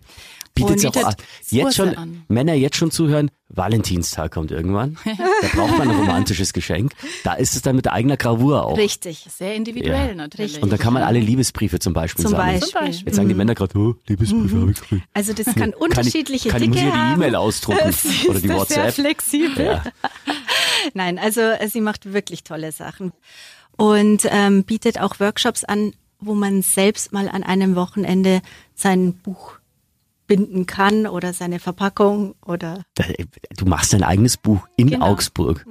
Bietet 0.53 0.85
Und 0.85 0.97
auch 0.97 1.03
an. 1.07 1.15
jetzt 1.49 1.61
Kurse 1.63 1.75
schon 1.75 1.95
an. 1.97 2.23
Männer 2.27 2.53
jetzt 2.53 2.75
schon 2.75 2.91
zuhören. 2.91 3.31
Valentinstag 3.49 4.31
kommt 4.31 4.51
irgendwann. 4.51 4.97
Da 5.41 5.47
braucht 5.55 5.77
man 5.77 5.89
ein 5.89 5.95
romantisches 5.95 6.53
Geschenk. 6.53 6.91
Da 7.23 7.33
ist 7.33 7.55
es 7.55 7.61
dann 7.63 7.75
mit 7.75 7.87
eigener 7.89 8.17
Gravur 8.17 8.65
auch. 8.65 8.77
Richtig. 8.77 9.25
Sehr 9.29 9.55
individuell 9.55 10.09
Ja. 10.09 10.15
natürlich. 10.15 10.61
Und 10.61 10.71
da 10.71 10.77
kann 10.77 10.93
man 10.93 11.01
alle 11.03 11.19
Liebesbriefe 11.19 11.79
zum 11.79 11.93
Beispiel 11.93 12.23
Zum 12.23 12.31
sammeln. 12.31 12.59
Beispiel. 12.59 12.69
Zum 12.71 12.81
Beispiel. 12.85 13.07
Jetzt 13.07 13.15
sagen 13.15 13.29
die 13.29 13.35
Männer 13.35 13.55
gerade, 13.55 13.77
oh, 13.79 13.95
Liebesbriefe 14.07 14.61
habe 14.61 14.71
ich 14.71 14.79
gekriegt. 14.81 15.05
Also 15.13 15.33
das 15.33 15.45
kann 15.45 15.55
Kann 15.71 15.73
unterschiedliche 15.73 16.47
ich, 16.49 16.51
kann 16.53 16.61
ich, 16.61 16.67
muss 16.69 16.77
Dicke 16.77 16.87
ich 16.89 16.93
die 16.93 16.99
haben. 16.99 17.15
E-Mail 17.15 17.35
ausdrucken 17.35 17.91
Sie 17.91 18.27
oder 18.29 18.39
die 18.39 18.47
da 18.47 18.53
Sehr 18.53 18.59
WhatsApp. 18.59 18.93
flexibel. 18.93 19.65
Ja. 19.65 19.83
Nein, 20.93 21.17
also 21.19 21.41
sie 21.67 21.81
macht 21.81 22.11
wirklich 22.13 22.43
tolle 22.43 22.71
Sachen. 22.71 23.11
und 23.77 24.27
ähm, 24.29 24.63
bietet 24.65 24.99
auch 24.99 25.19
Workshops 25.19 25.63
an, 25.63 25.93
wo 26.19 26.33
man 26.35 26.61
selbst 26.61 27.11
mal 27.13 27.29
an 27.29 27.43
einem 27.43 27.75
Wochenende 27.75 28.41
sein 28.75 29.13
Buch 29.13 29.53
binden 30.27 30.65
kann 30.67 31.07
oder 31.07 31.33
seine 31.33 31.59
Verpackung 31.59 32.35
oder. 32.45 32.83
Du 33.57 33.65
machst 33.65 33.93
dein 33.93 34.03
eigenes 34.03 34.37
Buch 34.37 34.67
in 34.75 34.89
Genau. 34.91 35.07
Augsburg. 35.07 35.65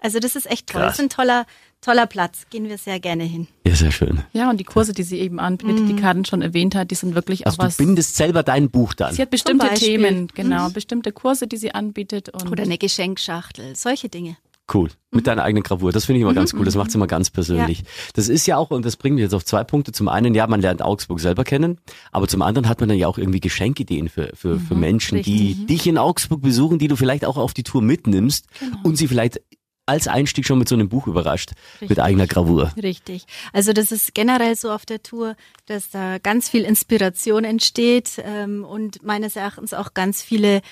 Also 0.00 0.18
das 0.18 0.36
ist 0.36 0.50
echt 0.50 0.66
toll. 0.66 0.80
Krass. 0.82 0.96
Das 0.96 0.98
ist 0.98 1.04
ein 1.04 1.08
toller, 1.08 1.46
toller 1.80 2.06
Platz. 2.06 2.42
Gehen 2.50 2.68
wir 2.68 2.76
sehr 2.76 2.98
gerne 2.98 3.22
hin. 3.22 3.46
Ja, 3.66 3.74
sehr 3.76 3.92
schön. 3.92 4.20
Ja, 4.32 4.50
und 4.50 4.58
die 4.58 4.64
Kurse, 4.64 4.92
die 4.92 5.04
sie 5.04 5.18
eben 5.20 5.38
anbietet, 5.38 5.88
die 5.88 5.94
Karin 5.96 6.24
schon 6.24 6.42
erwähnt 6.42 6.74
hat, 6.74 6.90
die 6.90 6.96
sind 6.96 7.14
wirklich 7.14 7.42
auch 7.46 7.52
Also 7.52 7.58
du 7.62 7.66
was. 7.68 7.76
bindest 7.76 8.16
selber 8.16 8.42
dein 8.42 8.68
Buch 8.68 8.94
dann. 8.94 9.14
Sie 9.14 9.22
hat 9.22 9.30
bestimmte. 9.30 9.68
Themen, 9.74 10.26
genau, 10.34 10.68
bestimmte 10.70 11.12
Kurse, 11.12 11.46
die 11.46 11.56
sie 11.56 11.72
anbietet 11.72 12.28
und 12.30 12.50
Oder 12.50 12.64
eine 12.64 12.78
Geschenkschachtel. 12.78 13.76
Solche 13.76 14.08
Dinge. 14.08 14.36
Cool. 14.72 14.88
Mit 15.10 15.26
deiner 15.26 15.42
eigenen 15.42 15.62
Gravur. 15.62 15.92
Das 15.92 16.06
finde 16.06 16.18
ich 16.18 16.22
immer 16.22 16.32
ganz 16.32 16.54
cool. 16.54 16.64
Das 16.64 16.74
macht 16.74 16.88
es 16.88 16.94
immer 16.94 17.06
ganz 17.06 17.28
persönlich. 17.28 17.84
Das 18.14 18.28
ist 18.28 18.46
ja 18.46 18.56
auch, 18.56 18.70
und 18.70 18.84
das 18.84 18.96
bringt 18.96 19.16
mich 19.16 19.22
jetzt 19.22 19.34
auf 19.34 19.44
zwei 19.44 19.62
Punkte. 19.64 19.92
Zum 19.92 20.08
einen, 20.08 20.34
ja, 20.34 20.46
man 20.46 20.60
lernt 20.60 20.80
Augsburg 20.80 21.20
selber 21.20 21.44
kennen, 21.44 21.78
aber 22.12 22.28
zum 22.28 22.40
anderen 22.40 22.68
hat 22.68 22.80
man 22.80 22.88
dann 22.88 22.98
ja 22.98 23.08
auch 23.08 23.18
irgendwie 23.18 23.40
Geschenkideen 23.40 24.08
für, 24.08 24.30
für, 24.34 24.58
für 24.58 24.74
Menschen, 24.74 25.22
die 25.22 25.66
dich 25.66 25.86
in 25.86 25.98
Augsburg 25.98 26.40
besuchen, 26.40 26.78
die 26.78 26.88
du 26.88 26.96
vielleicht 26.96 27.24
auch 27.24 27.36
auf 27.36 27.52
die 27.52 27.62
Tour 27.62 27.82
mitnimmst 27.82 28.46
und 28.82 28.96
sie 28.96 29.08
vielleicht 29.08 29.40
als 29.84 30.06
Einstieg 30.06 30.46
schon 30.46 30.58
mit 30.58 30.68
so 30.68 30.76
einem 30.76 30.88
Buch 30.88 31.06
überrascht, 31.06 31.52
mit 31.80 31.90
Richtig. 31.90 32.04
eigener 32.04 32.26
Gravur. 32.26 32.72
Richtig. 32.80 33.26
Also 33.52 33.72
das 33.72 33.90
ist 33.90 34.14
generell 34.14 34.54
so 34.54 34.70
auf 34.70 34.86
der 34.86 35.02
Tour, 35.02 35.36
dass 35.66 35.90
da 35.90 36.18
ganz 36.18 36.48
viel 36.48 36.62
Inspiration 36.62 37.44
entsteht 37.44 38.22
ähm, 38.24 38.64
und 38.64 39.02
meines 39.02 39.34
Erachtens 39.36 39.74
auch 39.74 39.92
ganz 39.92 40.22
viele 40.22 40.62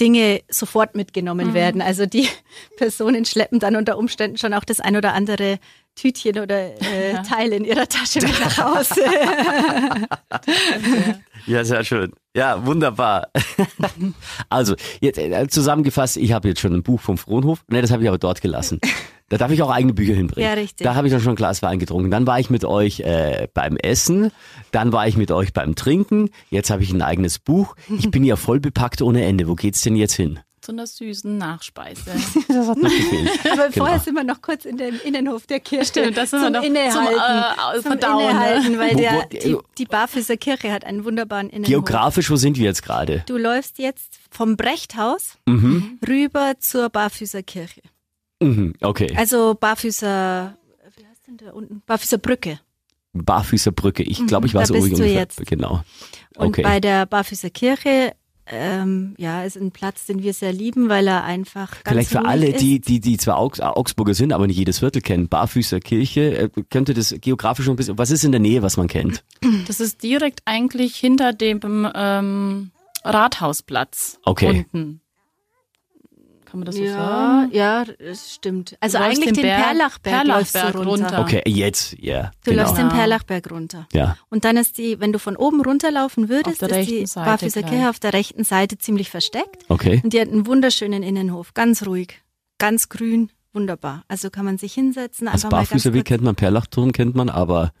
Dinge 0.00 0.40
sofort 0.48 0.96
mitgenommen 0.96 1.54
werden. 1.54 1.82
Also 1.82 2.06
die 2.06 2.26
Personen 2.76 3.24
schleppen 3.24 3.60
dann 3.60 3.76
unter 3.76 3.98
Umständen 3.98 4.38
schon 4.38 4.54
auch 4.54 4.64
das 4.64 4.80
ein 4.80 4.96
oder 4.96 5.12
andere 5.14 5.58
Tütchen 5.94 6.38
oder 6.38 6.74
äh, 6.80 7.22
Teil 7.28 7.52
in 7.52 7.64
ihrer 7.64 7.86
Tasche 7.86 8.20
mit 8.20 8.40
nach 8.40 8.56
Hause. 8.56 9.04
Ja, 11.50 11.64
sehr 11.64 11.82
schön. 11.82 12.12
Ja, 12.36 12.64
wunderbar. 12.64 13.26
also, 14.48 14.76
jetzt 15.00 15.18
äh, 15.18 15.48
zusammengefasst, 15.48 16.16
ich 16.16 16.32
habe 16.32 16.46
jetzt 16.46 16.60
schon 16.60 16.72
ein 16.72 16.84
Buch 16.84 17.00
vom 17.00 17.18
Frohnhof. 17.18 17.64
Ne, 17.68 17.82
das 17.82 17.90
habe 17.90 18.04
ich 18.04 18.08
aber 18.08 18.18
dort 18.18 18.40
gelassen. 18.40 18.78
Da 19.28 19.36
darf 19.36 19.50
ich 19.50 19.60
auch 19.60 19.70
eigene 19.70 19.92
Bücher 19.92 20.14
hinbringen. 20.14 20.48
Ja, 20.48 20.54
richtig. 20.54 20.84
Da 20.84 20.94
habe 20.94 21.08
ich 21.08 21.12
dann 21.12 21.20
schon 21.20 21.32
ein 21.32 21.36
Glas 21.36 21.60
Wein 21.62 21.80
getrunken. 21.80 22.10
Dann 22.10 22.26
war 22.28 22.38
ich 22.38 22.50
mit 22.50 22.64
euch 22.64 23.00
äh, 23.00 23.48
beim 23.52 23.76
Essen, 23.76 24.30
dann 24.70 24.92
war 24.92 25.08
ich 25.08 25.16
mit 25.16 25.32
euch 25.32 25.52
beim 25.52 25.74
Trinken. 25.74 26.30
Jetzt 26.50 26.70
habe 26.70 26.84
ich 26.84 26.92
ein 26.92 27.02
eigenes 27.02 27.40
Buch. 27.40 27.74
Ich 27.98 28.10
bin 28.12 28.22
ja 28.22 28.36
voll 28.36 28.60
bepackt 28.60 29.02
ohne 29.02 29.24
Ende. 29.24 29.48
Wo 29.48 29.56
geht's 29.56 29.82
denn 29.82 29.96
jetzt 29.96 30.14
hin? 30.14 30.38
Zu 30.70 30.74
einer 30.74 30.86
süßen 30.86 31.36
Nachspeise. 31.36 32.02
Das 32.48 32.68
hat 32.68 32.78
noch 32.78 32.90
gefehlt. 32.90 33.30
Aber 33.52 33.68
Genau. 33.68 33.84
vorher 33.84 33.98
sind 34.00 34.14
wir 34.14 34.24
noch 34.24 34.40
kurz 34.42 34.64
in 34.64 34.76
dem 34.76 35.00
Innenhof 35.04 35.46
der 35.46 35.60
Kirche 35.60 35.84
Stimmt, 35.86 36.16
das 36.16 36.30
sind 36.30 36.40
zum 36.42 36.52
wir 36.52 36.60
noch 36.60 36.66
Innehalten. 36.66 36.92
zum, 36.92 37.06
äh, 37.06 37.74
zum 37.74 37.82
Verdauen, 37.82 38.18
ne? 38.24 38.30
Innehalten, 38.30 38.78
weil 38.78 38.94
Wo- 38.94 38.98
der, 38.98 39.12
wo- 39.12 39.28
die, 39.28 39.56
die 39.78 39.84
Barfüßer 39.86 40.36
Kirche 40.36 40.72
hat 40.72 40.84
einen 40.84 41.04
wunderbaren 41.04 41.50
Innenhof. 41.50 41.68
Geografisch, 41.68 42.30
wo 42.30 42.36
sind 42.36 42.56
wir 42.58 42.64
jetzt 42.64 42.82
gerade? 42.82 43.22
Du 43.26 43.36
läufst 43.36 43.78
jetzt 43.78 44.18
vom 44.30 44.56
Brechthaus 44.56 45.36
Mhm. 45.46 45.98
rüber 46.06 46.54
zur 46.60 46.88
Barfüßer 46.88 47.42
Kirche. 47.42 47.82
Mhm, 48.42 48.74
okay. 48.80 49.12
Also 49.16 49.54
Barfüßer, 49.58 50.56
wie 50.96 51.06
heißt 51.06 51.26
denn 51.26 51.36
da 51.36 51.50
unten? 51.52 51.82
Barfüßer 51.86 52.18
Brücke. 52.18 52.60
Barfüßer 53.12 53.72
Brücke. 53.72 54.02
Ich 54.04 54.24
glaube, 54.26 54.46
ich 54.46 54.54
Mhm, 54.54 54.58
da 54.58 54.62
weiß, 54.62 54.70
wo 54.70 54.74
bist 54.74 54.86
ich 54.86 54.92
du 54.94 54.98
ungefähr. 55.02 55.20
jetzt. 55.20 55.44
Genau. 55.46 55.82
Und 56.36 56.46
Okay. 56.48 56.62
bei 56.62 56.78
der 56.80 57.06
Barfüßer 57.06 57.50
Kirche, 57.50 58.12
ähm, 58.50 59.14
ja, 59.18 59.44
ist 59.44 59.56
ein 59.56 59.70
Platz, 59.70 60.06
den 60.06 60.22
wir 60.22 60.34
sehr 60.34 60.52
lieben, 60.52 60.88
weil 60.88 61.06
er 61.06 61.24
einfach 61.24 61.70
ganz 61.84 61.88
Vielleicht 61.88 62.10
für 62.10 62.24
alle, 62.24 62.48
ist. 62.48 62.60
die, 62.60 62.80
die, 62.80 63.00
die 63.00 63.16
zwar 63.16 63.38
Augs 63.38 63.60
Augsburger 63.60 64.14
sind, 64.14 64.32
aber 64.32 64.46
nicht 64.46 64.56
jedes 64.58 64.80
Viertel 64.80 65.00
kennen. 65.02 65.28
Barfüßer 65.28 65.80
Kirche, 65.80 66.36
äh, 66.38 66.48
könnte 66.70 66.94
das 66.94 67.14
geografisch 67.20 67.64
schon 67.64 67.74
ein 67.74 67.76
bisschen, 67.76 67.98
was 67.98 68.10
ist 68.10 68.24
in 68.24 68.32
der 68.32 68.40
Nähe, 68.40 68.62
was 68.62 68.76
man 68.76 68.88
kennt? 68.88 69.24
Das 69.66 69.80
ist 69.80 70.02
direkt 70.02 70.40
eigentlich 70.44 70.96
hinter 70.96 71.32
dem 71.32 71.60
ähm, 71.94 72.70
Rathausplatz 73.04 74.18
Okay. 74.24 74.48
unten. 74.48 75.00
Kann 76.50 76.60
man 76.60 76.66
das 76.66 76.74
so 76.74 76.82
ja, 76.82 76.92
sagen? 76.94 77.50
ja, 77.52 77.84
das 77.84 78.34
stimmt. 78.34 78.76
Also 78.80 78.98
Du 78.98 79.04
eigentlich 79.04 79.32
den, 79.32 79.42
Berg- 79.42 79.62
Perlachberg, 79.64 80.26
läufst 80.26 80.54
du 80.54 80.58
Perlachberg 80.58 80.86
runter. 80.86 81.04
runter. 81.06 81.20
Okay, 81.20 81.42
jetzt, 81.46 81.96
ja. 81.98 82.32
Du 82.44 82.50
genau. 82.50 82.62
läufst 82.64 82.76
den. 82.78 82.88
Perlachberg 82.88 83.50
runter. 83.50 83.86
Ja. 83.92 84.16
Und 84.30 84.44
dann 84.44 84.56
ist 84.56 84.76
die, 84.78 84.98
wenn 84.98 85.12
du 85.12 85.18
von 85.20 85.36
oben 85.36 85.60
runterlaufen 85.62 86.28
würdest, 86.28 86.60
ist 86.62 86.88
die 86.88 87.06
Seite 87.06 87.24
Barfüßer. 87.30 87.62
Kirche 87.62 87.88
auf 87.88 88.00
der 88.00 88.12
rechten 88.12 88.42
Seite 88.44 88.78
ziemlich 88.78 89.10
versteckt. 89.10 89.64
Okay. 89.68 90.00
Und 90.02 90.12
die 90.12 90.20
hat 90.20 90.28
einen 90.28 90.46
wunderschönen 90.46 91.02
Innenhof, 91.04 91.54
ganz 91.54 91.86
ruhig, 91.86 92.20
ganz 92.58 92.88
grün, 92.88 93.30
wunderbar. 93.52 94.02
Also 94.08 94.30
kann 94.30 94.44
man 94.44 94.58
sich 94.58 94.74
hinsetzen, 94.74 95.28
Also 95.28 95.48
Barfüßerweg 95.50 96.00
kurz. 96.00 96.08
kennt 96.08 96.22
man, 96.24 96.34
Perlachturm 96.34 96.90
kennt 96.92 97.14
man, 97.14 97.28
aber 97.28 97.72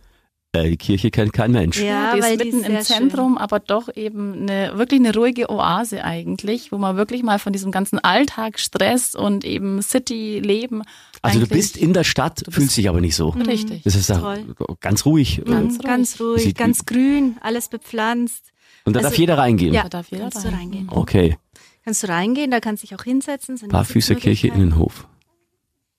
die 0.56 0.76
Kirche 0.76 1.10
kennt 1.12 1.32
kein 1.32 1.52
Mensch. 1.52 1.80
Ja, 1.80 2.12
die 2.12 2.18
ist 2.18 2.24
weil 2.24 2.36
die 2.36 2.50
mitten 2.52 2.64
ist 2.64 2.90
im 2.90 2.96
Zentrum, 2.96 3.38
aber 3.38 3.60
doch 3.60 3.88
eben 3.94 4.48
eine 4.48 4.76
wirklich 4.76 4.98
eine 5.00 5.14
ruhige 5.14 5.48
Oase 5.48 6.02
eigentlich, 6.04 6.72
wo 6.72 6.78
man 6.78 6.96
wirklich 6.96 7.22
mal 7.22 7.38
von 7.38 7.52
diesem 7.52 7.70
ganzen 7.70 7.98
Alltagsstress 8.00 9.14
und 9.14 9.44
eben 9.44 9.80
City-Leben. 9.80 10.82
Also 11.22 11.38
du 11.40 11.46
bist 11.46 11.76
in 11.76 11.92
der 11.92 12.02
Stadt, 12.04 12.42
fühlst 12.48 12.76
dich 12.76 12.88
aber 12.88 13.00
nicht 13.00 13.14
so. 13.14 13.28
Richtig. 13.28 13.82
Das 13.84 13.94
ist 13.94 14.08
Toll. 14.08 14.54
ganz 14.80 15.04
ruhig. 15.06 15.34
Schön. 15.34 15.44
Ganz, 15.44 15.74
ruhig. 15.74 15.82
ganz 15.86 16.20
ruhig, 16.20 16.42
Sieht- 16.42 16.58
ganz 16.58 16.84
grün, 16.84 17.36
alles 17.42 17.68
bepflanzt. 17.68 18.46
Und 18.84 18.94
da 18.96 19.00
also- 19.00 19.10
darf 19.10 19.18
jeder 19.18 19.38
reingehen. 19.38 19.72
Ja, 19.74 19.82
Da 19.84 19.88
darf 19.90 20.10
jeder 20.10 20.24
kannst 20.30 20.44
du 20.44 20.48
rein. 20.48 20.54
reingehen. 20.58 20.88
Okay. 20.90 21.36
Kannst 21.84 22.02
du 22.02 22.08
reingehen, 22.08 22.50
da 22.50 22.58
kannst 22.60 22.82
du 22.82 22.88
dich 22.88 22.98
auch 22.98 23.04
hinsetzen. 23.04 23.56
Barfüßerkirche. 23.68 24.48
Innenhof. 24.48 25.06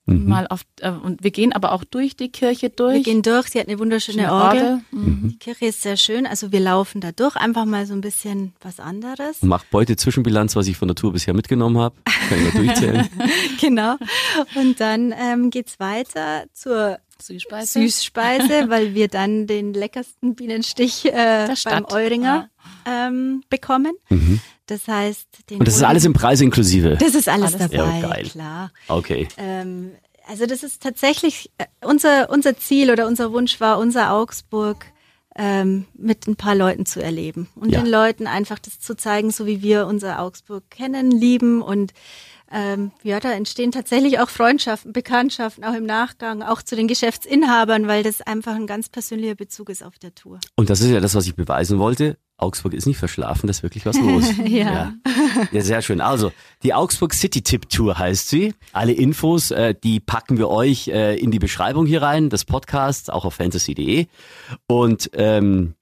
Mhm. 0.05 0.27
Mal 0.27 0.47
auf, 0.47 0.61
äh, 0.79 0.89
und 0.89 1.23
wir 1.23 1.31
gehen 1.31 1.53
aber 1.53 1.71
auch 1.73 1.83
durch 1.83 2.15
die 2.15 2.29
Kirche 2.29 2.69
durch. 2.69 2.95
Wir 2.95 3.03
gehen 3.03 3.21
durch, 3.21 3.49
sie 3.49 3.59
hat 3.59 3.67
eine 3.67 3.77
wunderschöne 3.77 4.23
Schöne 4.23 4.33
Orgel. 4.33 4.81
Mhm. 4.91 5.29
Die 5.33 5.37
Kirche 5.37 5.65
ist 5.67 5.81
sehr 5.81 5.95
schön, 5.95 6.25
also 6.25 6.51
wir 6.51 6.59
laufen 6.59 7.01
da 7.01 7.11
durch, 7.11 7.35
einfach 7.35 7.65
mal 7.65 7.85
so 7.85 7.93
ein 7.93 8.01
bisschen 8.01 8.53
was 8.61 8.79
anderes. 8.79 9.43
Macht 9.43 9.69
Beute 9.69 9.95
Zwischenbilanz, 9.95 10.55
was 10.55 10.67
ich 10.67 10.77
von 10.77 10.87
der 10.87 10.95
Tour 10.95 11.13
bisher 11.13 11.33
mitgenommen 11.33 11.77
habe. 11.77 11.95
Kann 12.29 12.37
ich 12.39 12.53
mal 12.53 12.65
durchzählen. 12.65 13.09
genau. 13.61 13.95
Und 14.55 14.79
dann 14.79 15.13
ähm, 15.17 15.49
geht's 15.51 15.79
weiter 15.79 16.45
zur 16.51 16.97
Süßspeise. 17.21 17.79
Süßspeise, 17.79 18.65
weil 18.69 18.93
wir 18.93 19.07
dann 19.07 19.47
den 19.47 19.73
leckersten 19.73 20.36
Bienenstich 20.36 21.05
äh, 21.05 21.53
beim. 21.65 21.86
Euringer 21.86 22.49
ähm, 22.86 23.43
bekommen. 23.49 23.93
Das 24.67 24.88
heißt, 24.88 25.27
den 25.49 25.55
Mhm. 25.55 25.60
Und 25.62 25.67
das 25.67 25.75
ist 25.75 25.84
alles 25.84 26.05
im 26.05 26.13
Preis 26.13 26.41
inklusive. 26.41 26.97
das 26.99 27.15
ist 27.15 27.27
alles, 27.29 27.55
Alles- 27.55 27.69
dabei, 27.71 27.99
Ja, 27.99 28.07
geil. 28.10 28.23
klar. 28.29 28.71
Okay. 28.88 29.27
Ähm, 29.38 29.91
also 30.27 30.45
das 30.45 30.63
ist 30.63 30.81
tatsächlich 30.81 31.51
äh, 31.57 31.65
unser 31.86 32.29
unser 32.29 32.55
Ziel 32.57 32.91
oder 32.91 33.07
unser 33.07 33.34
Wunsch 33.34 33.60
war, 33.60 33.79
unser 33.79 34.13
Augsburg 34.13 34.86
ähm, 35.36 35.86
mit 35.93 36.27
ein 36.27 36.36
paar 36.36 36.55
Leuten 36.55 36.86
zu 36.86 37.01
erleben 37.01 37.47
und 37.55 37.69
Ja. 37.71 37.81
den 37.81 37.89
Leuten 37.89 38.27
einfach 38.27 38.60
das 38.60 38.79
zu 38.79 38.95
zeigen, 38.95 39.31
so 39.31 39.45
wie 39.45 39.62
wir 39.62 39.88
unser 39.88 40.19
Augsburg 40.19 40.69
kennen, 40.69 41.10
lieben 41.10 41.62
und 41.62 41.93
ähm, 42.53 42.91
ja, 43.03 43.19
da 43.19 43.31
entstehen 43.31 43.71
tatsächlich 43.71 44.19
auch 44.19 44.29
Freundschaften, 44.29 44.93
Bekanntschaften, 44.93 45.63
auch 45.63 45.73
im 45.73 45.85
Nachgang, 45.85 46.41
auch 46.41 46.61
zu 46.61 46.75
den 46.75 46.87
Geschäftsinhabern, 46.87 47.87
weil 47.87 48.03
das 48.03 48.21
einfach 48.21 48.55
ein 48.55 48.67
ganz 48.67 48.89
persönlicher 48.89 49.35
Bezug 49.35 49.69
ist 49.69 49.83
auf 49.83 49.97
der 49.99 50.13
Tour. 50.13 50.39
Und 50.55 50.69
das 50.69 50.81
ist 50.81 50.89
ja 50.89 50.99
das, 50.99 51.15
was 51.15 51.27
ich 51.27 51.35
beweisen 51.35 51.79
wollte. 51.79 52.17
Augsburg 52.37 52.73
ist 52.73 52.87
nicht 52.87 52.97
verschlafen, 52.97 53.47
da 53.47 53.51
ist 53.51 53.63
wirklich 53.63 53.85
was 53.85 53.97
los. 53.99 54.25
Ja. 54.45 54.93
ja. 55.51 55.61
sehr 55.61 55.81
schön. 55.81 56.01
Also, 56.01 56.31
die 56.63 56.73
Augsburg 56.73 57.13
City 57.13 57.41
Tip 57.41 57.69
Tour 57.69 57.97
heißt 57.97 58.29
sie. 58.29 58.53
Alle 58.73 58.93
Infos, 58.93 59.51
äh, 59.51 59.75
die 59.81 59.99
packen 59.99 60.37
wir 60.37 60.49
euch 60.49 60.87
äh, 60.87 61.17
in 61.17 61.31
die 61.31 61.39
Beschreibung 61.39 61.85
hier 61.85 62.01
rein, 62.01 62.29
des 62.29 62.45
Podcasts, 62.45 63.09
auch 63.09 63.25
auf 63.25 63.35
fantasy.de. 63.35 64.07
Und 64.67 65.11
ähm, 65.13 65.75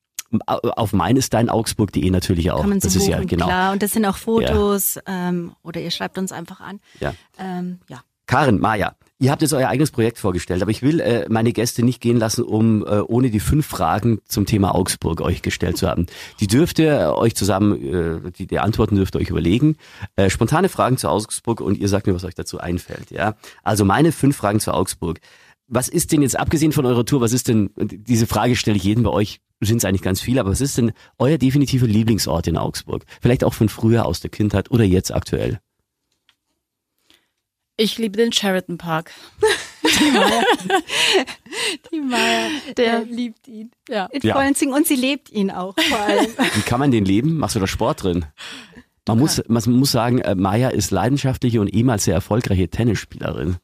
auf 0.45 0.93
meinesteinaugsburg.de 0.93 2.09
natürlich 2.09 2.51
auch. 2.51 2.61
Kann 2.61 2.69
man 2.69 2.81
so 2.81 2.87
das 2.87 2.95
ist 2.95 3.05
buchen, 3.05 3.11
ja 3.11 3.23
genau. 3.23 3.45
klar. 3.45 3.71
Und 3.73 3.81
das 3.81 3.93
sind 3.93 4.05
auch 4.05 4.17
Fotos 4.17 4.99
ähm, 5.05 5.53
oder 5.63 5.81
ihr 5.81 5.91
schreibt 5.91 6.17
uns 6.17 6.31
einfach 6.31 6.59
an. 6.59 6.79
Ja. 6.99 7.13
Ähm, 7.37 7.79
ja. 7.87 8.01
Karin, 8.29 8.59
Maja, 8.59 8.93
ihr 9.17 9.31
habt 9.31 9.41
jetzt 9.41 9.53
euer 9.53 9.67
eigenes 9.67 9.89
Projekt 9.89 10.19
vorgestellt, 10.19 10.61
aber 10.61 10.69
ich 10.69 10.83
will 10.83 10.99
äh, 10.99 11.25
meine 11.29 11.51
Gäste 11.51 11.83
nicht 11.83 11.99
gehen 11.99 12.17
lassen, 12.17 12.43
um 12.43 12.83
äh, 12.83 12.99
ohne 12.99 13.31
die 13.31 13.39
fünf 13.39 13.65
Fragen 13.65 14.19
zum 14.27 14.45
Thema 14.45 14.75
Augsburg 14.75 15.21
euch 15.21 15.41
gestellt 15.41 15.77
zu 15.77 15.87
haben. 15.87 16.05
Die 16.39 16.45
dürft 16.45 16.77
ihr 16.77 16.99
äh, 16.99 17.05
euch 17.05 17.35
zusammen, 17.35 17.81
äh, 18.25 18.31
die, 18.31 18.45
die 18.45 18.59
Antworten 18.59 18.97
dürft 18.97 19.15
ihr 19.15 19.21
euch 19.21 19.31
überlegen. 19.31 19.77
Äh, 20.15 20.29
spontane 20.29 20.69
Fragen 20.69 20.97
zu 20.97 21.09
Augsburg 21.09 21.59
und 21.59 21.79
ihr 21.79 21.89
sagt 21.89 22.05
mir, 22.05 22.13
was 22.13 22.23
euch 22.23 22.35
dazu 22.35 22.59
einfällt. 22.59 23.09
Ja, 23.09 23.33
Also 23.63 23.83
meine 23.83 24.11
fünf 24.11 24.37
Fragen 24.37 24.59
zu 24.59 24.75
Augsburg. 24.75 25.19
Was 25.71 25.87
ist 25.87 26.11
denn 26.11 26.23
jetzt, 26.23 26.37
abgesehen 26.37 26.71
von 26.71 26.85
eurer 26.85 27.05
Tour, 27.05 27.21
was 27.21 27.31
ist 27.31 27.47
denn, 27.47 27.69
diese 27.77 28.25
Frage 28.25 28.55
stelle 28.55 28.75
ich 28.77 28.83
jedem 28.83 29.03
bei 29.03 29.11
euch, 29.11 29.39
sind 29.61 29.77
es 29.77 29.85
eigentlich 29.85 30.01
ganz 30.01 30.19
viele, 30.19 30.39
aber 30.41 30.49
was 30.51 30.61
ist 30.61 30.77
denn 30.77 30.93
euer 31.19 31.37
definitiver 31.37 31.85
Lieblingsort 31.85 32.47
in 32.47 32.57
Augsburg? 32.57 33.05
Vielleicht 33.21 33.43
auch 33.43 33.53
von 33.53 33.69
früher 33.69 34.05
aus 34.05 34.19
der 34.19 34.31
Kindheit 34.31 34.71
oder 34.71 34.83
jetzt 34.83 35.13
aktuell? 35.13 35.59
Ich 37.77 37.97
liebe 37.97 38.17
den 38.17 38.31
Sheraton 38.33 38.77
Park. 38.77 39.11
Die 41.91 41.99
Maya, 42.01 42.49
der 42.77 43.05
liebt 43.05 43.47
ihn. 43.47 43.71
Ja. 43.87 44.05
In 44.07 44.21
Ja. 44.21 44.33
Freunding 44.35 44.73
und 44.73 44.87
sie 44.87 44.95
lebt 44.95 45.29
ihn 45.31 45.51
auch 45.51 45.75
vor 45.79 45.99
allem. 45.99 46.27
Wie 46.55 46.61
kann 46.61 46.79
man 46.79 46.91
den 46.91 47.05
leben? 47.05 47.37
Machst 47.37 47.55
du 47.55 47.59
da 47.59 47.67
Sport 47.67 48.03
drin? 48.03 48.25
Man 49.07 49.19
muss, 49.19 49.41
man 49.47 49.63
muss 49.71 49.91
sagen, 49.91 50.19
äh, 50.19 50.35
Maya 50.35 50.69
ist 50.69 50.91
leidenschaftliche 50.91 51.61
und 51.61 51.67
ehemals 51.67 52.03
sehr 52.03 52.13
erfolgreiche 52.13 52.69
Tennisspielerin. 52.69 53.57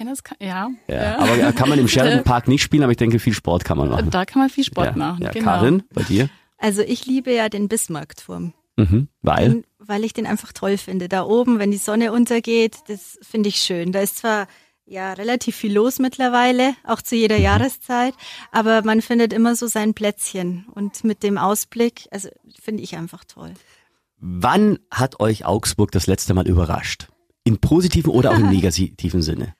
Tennis, 0.00 0.24
kann, 0.24 0.38
ja. 0.40 0.70
Ja. 0.88 1.18
Aber 1.18 1.52
kann 1.52 1.68
man 1.68 1.78
im 1.78 1.86
Sheridan 1.88 2.24
Park 2.24 2.48
nicht 2.48 2.62
spielen, 2.62 2.82
aber 2.82 2.92
ich 2.92 2.96
denke, 2.96 3.18
viel 3.18 3.34
Sport 3.34 3.64
kann 3.66 3.76
man 3.76 3.90
machen. 3.90 4.10
Da 4.10 4.24
kann 4.24 4.40
man 4.40 4.48
viel 4.48 4.64
Sport 4.64 4.88
ja. 4.88 4.96
machen. 4.96 5.22
Ja. 5.22 5.30
Genau. 5.30 5.44
Karin, 5.44 5.82
bei 5.92 6.02
dir? 6.02 6.30
Also 6.56 6.80
ich 6.80 7.04
liebe 7.04 7.34
ja 7.34 7.50
den 7.50 7.68
Bismarckturm. 7.68 8.54
Mhm. 8.76 9.08
Weil? 9.20 9.48
Den, 9.50 9.64
weil 9.78 10.04
ich 10.04 10.14
den 10.14 10.26
einfach 10.26 10.54
toll 10.54 10.78
finde. 10.78 11.10
Da 11.10 11.24
oben, 11.24 11.58
wenn 11.58 11.70
die 11.70 11.76
Sonne 11.76 12.12
untergeht, 12.12 12.78
das 12.88 13.18
finde 13.20 13.50
ich 13.50 13.56
schön. 13.56 13.92
Da 13.92 14.00
ist 14.00 14.16
zwar 14.18 14.46
ja 14.86 15.12
relativ 15.12 15.54
viel 15.54 15.74
los 15.74 15.98
mittlerweile, 15.98 16.74
auch 16.84 17.02
zu 17.02 17.14
jeder 17.14 17.36
Mhm. 17.36 17.44
Jahreszeit, 17.44 18.14
aber 18.52 18.82
man 18.82 19.02
findet 19.02 19.34
immer 19.34 19.54
so 19.54 19.66
sein 19.66 19.92
Plätzchen. 19.92 20.64
Und 20.74 21.04
mit 21.04 21.22
dem 21.22 21.36
Ausblick, 21.36 22.08
also 22.10 22.30
finde 22.58 22.82
ich 22.82 22.96
einfach 22.96 23.24
toll. 23.24 23.52
Wann 24.16 24.78
hat 24.90 25.20
euch 25.20 25.44
Augsburg 25.44 25.92
das 25.92 26.06
letzte 26.06 26.32
Mal 26.32 26.48
überrascht? 26.48 27.08
In 27.44 27.58
positiven 27.58 28.12
oder 28.12 28.30
auch 28.30 28.38
im 28.38 28.48
negativen 28.50 29.20
Sinne? 29.20 29.54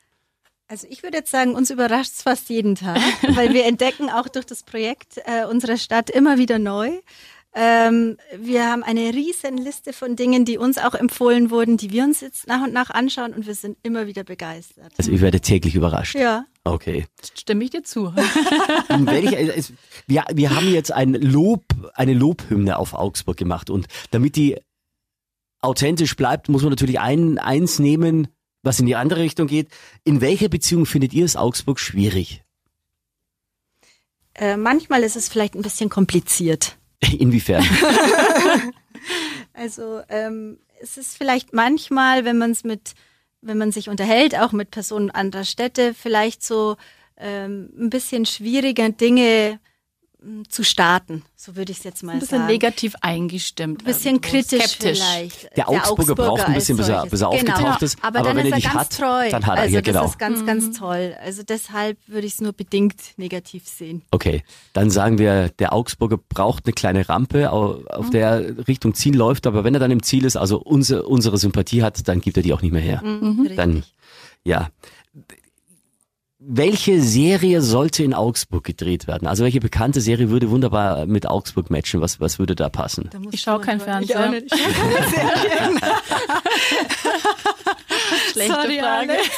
Also 0.71 0.87
ich 0.89 1.03
würde 1.03 1.17
jetzt 1.17 1.33
sagen, 1.33 1.57
uns 1.57 1.71
überrascht 1.71 2.13
es 2.15 2.23
fast 2.23 2.49
jeden 2.49 2.77
Tag, 2.77 2.97
weil 3.35 3.53
wir 3.53 3.65
entdecken 3.67 4.09
auch 4.09 4.29
durch 4.29 4.47
das 4.47 4.63
Projekt 4.63 5.19
äh, 5.25 5.45
unserer 5.45 5.77
Stadt 5.77 6.11
immer 6.11 6.39
wieder 6.39 6.61
neu. 6.61 6.93
Ähm, 7.53 8.19
wir 8.39 8.69
haben 8.69 8.85
eine 8.85 9.13
riesen 9.13 9.59
Liste 9.59 9.93
von 9.93 10.15
Dingen, 10.15 10.45
die 10.45 10.59
uns 10.59 10.79
auch 10.79 10.95
empfohlen 10.95 11.51
wurden, 11.51 11.77
die 11.77 11.91
wir 11.91 12.05
uns 12.05 12.21
jetzt 12.21 12.47
nach 12.47 12.63
und 12.63 12.73
nach 12.73 12.91
anschauen 12.91 13.35
und 13.35 13.49
wir 13.49 13.57
sind 13.57 13.79
immer 13.83 14.07
wieder 14.07 14.23
begeistert. 14.23 14.93
Also 14.97 15.11
ich 15.11 15.21
werde 15.21 15.41
täglich 15.41 15.75
überrascht. 15.75 16.15
Ja. 16.15 16.45
Okay. 16.63 17.07
Stimme 17.35 17.65
ich 17.65 17.71
dir 17.71 17.83
zu. 17.83 18.15
Welcher, 18.89 19.57
es, 19.57 19.73
wir, 20.07 20.23
wir 20.33 20.55
haben 20.55 20.73
jetzt 20.73 20.93
ein 20.93 21.15
Lob, 21.15 21.65
eine 21.95 22.15
Lobhymne 22.15 22.79
auf 22.79 22.95
Augsburg 22.95 23.37
gemacht 23.37 23.71
und 23.71 23.89
damit 24.13 24.37
die 24.37 24.57
authentisch 25.61 26.15
bleibt, 26.15 26.49
muss 26.49 26.63
man 26.63 26.71
natürlich 26.71 27.01
ein, 27.01 27.39
eins 27.39 27.81
nehmen, 27.81 28.29
was 28.63 28.81
in 28.81 28.87
die 28.87 28.97
andere 28.97 29.21
Richtung 29.21 29.47
geht. 29.47 29.69
In 30.05 30.21
welcher 30.21 30.49
Beziehung 30.49 30.87
findet 30.87 31.13
ihr 31.13 31.25
es 31.25 31.37
Augsburg 31.37 31.79
schwierig? 31.81 32.43
Äh, 34.35 34.57
manchmal 34.57 35.03
ist 35.03 35.17
es 35.17 35.29
vielleicht 35.29 35.55
ein 35.55 35.63
bisschen 35.63 35.91
kompliziert. 35.91 36.77
Inwiefern? 37.19 37.65
Also 39.53 40.01
ähm, 40.09 40.59
es 40.81 40.97
ist 40.97 41.17
vielleicht 41.17 41.53
manchmal, 41.53 42.25
wenn 42.25 42.39
man 42.39 42.53
es 42.53 42.65
mit, 42.65 42.95
wenn 43.43 43.59
man 43.59 43.73
sich 43.73 43.91
unterhält, 43.91 44.35
auch 44.35 44.53
mit 44.53 44.71
Personen 44.71 45.11
anderer 45.11 45.45
Städte, 45.45 45.93
vielleicht 45.93 46.43
so 46.43 46.77
ähm, 47.19 47.71
ein 47.79 47.91
bisschen 47.91 48.25
schwieriger 48.25 48.89
Dinge 48.89 49.61
zu 50.49 50.63
starten. 50.65 51.23
So 51.35 51.57
würde 51.57 51.73
ich 51.73 51.79
es 51.79 51.85
jetzt 51.85 52.03
mal 52.03 52.13
Ein 52.13 52.19
bisschen 52.21 52.39
sagen. 52.41 52.53
negativ 52.53 52.95
eingestimmt. 53.01 53.81
Ein 53.81 53.85
bisschen 53.87 54.21
kritisch 54.21 54.63
skeptisch. 54.65 54.99
vielleicht. 55.01 55.57
Der 55.57 55.69
Augsburger 55.69 56.15
braucht 56.15 56.43
ein 56.47 56.53
bisschen, 56.55 56.77
bis 56.77 56.89
er- 56.89 57.07
bis 57.07 57.21
er 57.23 57.31
genau. 57.31 57.53
aufgetaucht 57.53 57.83
ist. 57.83 57.99
Aber, 58.03 58.19
Aber 58.19 58.29
dann 58.29 58.37
wenn 58.37 58.47
ist 58.47 58.53
er 58.53 58.59
er 58.59 58.63
ganz 58.63 58.75
hat, 58.77 58.97
treu. 58.99 59.31
dann 59.31 59.47
hat 59.47 59.57
er- 59.57 59.63
also 59.63 59.75
ja, 59.75 59.81
das 59.81 59.93
genau. 59.95 60.05
ist 60.07 60.19
ganz, 60.19 60.45
ganz 60.47 60.79
toll. 60.79 61.15
Also 61.25 61.43
deshalb 61.43 61.97
würde 62.07 62.27
ich 62.27 62.35
es 62.35 62.41
nur 62.41 62.53
bedingt 62.53 63.01
negativ 63.17 63.67
sehen. 63.67 64.03
Okay, 64.11 64.43
dann 64.75 64.91
sagen 64.91 65.19
wir, 65.19 65.49
der 65.49 65.73
Augsburger 65.73 66.19
braucht 66.19 66.67
eine 66.67 66.75
kleine 66.75 67.09
Rampe, 67.09 67.51
au- 67.53 67.83
auf 67.89 68.11
der 68.11 68.29
er 68.29 68.69
Richtung 68.69 68.95
Ziel 68.95 69.17
läuft, 69.17 69.47
aber 69.47 69.65
wenn 69.65 69.73
er 69.75 69.81
dann 69.81 69.91
im 69.91 70.03
Ziel 70.03 70.25
ist, 70.27 70.37
also 70.37 70.59
unsere, 70.59 71.05
unsere 71.05 71.39
Sympathie 71.39 71.83
hat, 71.83 72.07
dann 72.09 72.21
gibt 72.21 72.37
er 72.37 72.43
die 72.43 72.53
auch 72.53 72.63
nicht 72.63 72.73
mehr 72.73 72.83
her. 72.83 73.01
Mhm. 73.03 73.39
Richtig. 73.41 73.57
Dann, 73.57 73.85
ja. 74.45 74.69
Welche 76.43 77.03
Serie 77.03 77.61
sollte 77.61 78.03
in 78.03 78.15
Augsburg 78.15 78.65
gedreht 78.65 79.07
werden? 79.07 79.29
Also 79.29 79.45
welche 79.45 79.61
bekannte 79.61 80.01
Serie 80.01 80.31
würde 80.31 80.49
wunderbar 80.51 81.05
mit 81.05 81.27
Augsburg 81.27 81.69
matchen? 81.69 82.01
Was, 82.01 82.19
was 82.19 82.39
würde 82.39 82.55
da 82.55 82.71
passen? 82.71 83.11
Da 83.13 83.19
Ich 83.31 83.43
schau 83.43 83.59
du 83.59 83.65
kein. 83.65 83.79
Fernseher. 83.79 84.19
Ich 84.19 84.27
auch 84.27 84.31
nicht. 84.31 84.55
Ich 84.55 84.61
schau 84.63 84.81
keine 84.81 85.09
Serien. 85.11 85.81
Schlechte 88.33 88.55
Sorry, 88.55 88.79
Frage. 88.79 89.13
Alex. 89.13 89.29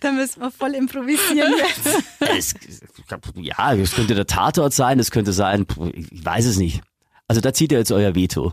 Da 0.00 0.10
müssen 0.12 0.40
wir 0.42 0.50
voll 0.50 0.74
improvisieren 0.74 1.54
jetzt. 1.56 2.02
Es, 2.18 2.54
ja, 3.36 3.74
es 3.74 3.92
könnte 3.92 4.16
der 4.16 4.26
Tatort 4.26 4.72
sein, 4.74 4.98
es 4.98 5.12
könnte 5.12 5.32
sein, 5.32 5.66
ich 5.94 6.24
weiß 6.24 6.46
es 6.46 6.56
nicht. 6.56 6.80
Also 7.28 7.40
da 7.40 7.52
zieht 7.54 7.70
ihr 7.70 7.78
jetzt 7.78 7.92
euer 7.92 8.14
Veto, 8.16 8.52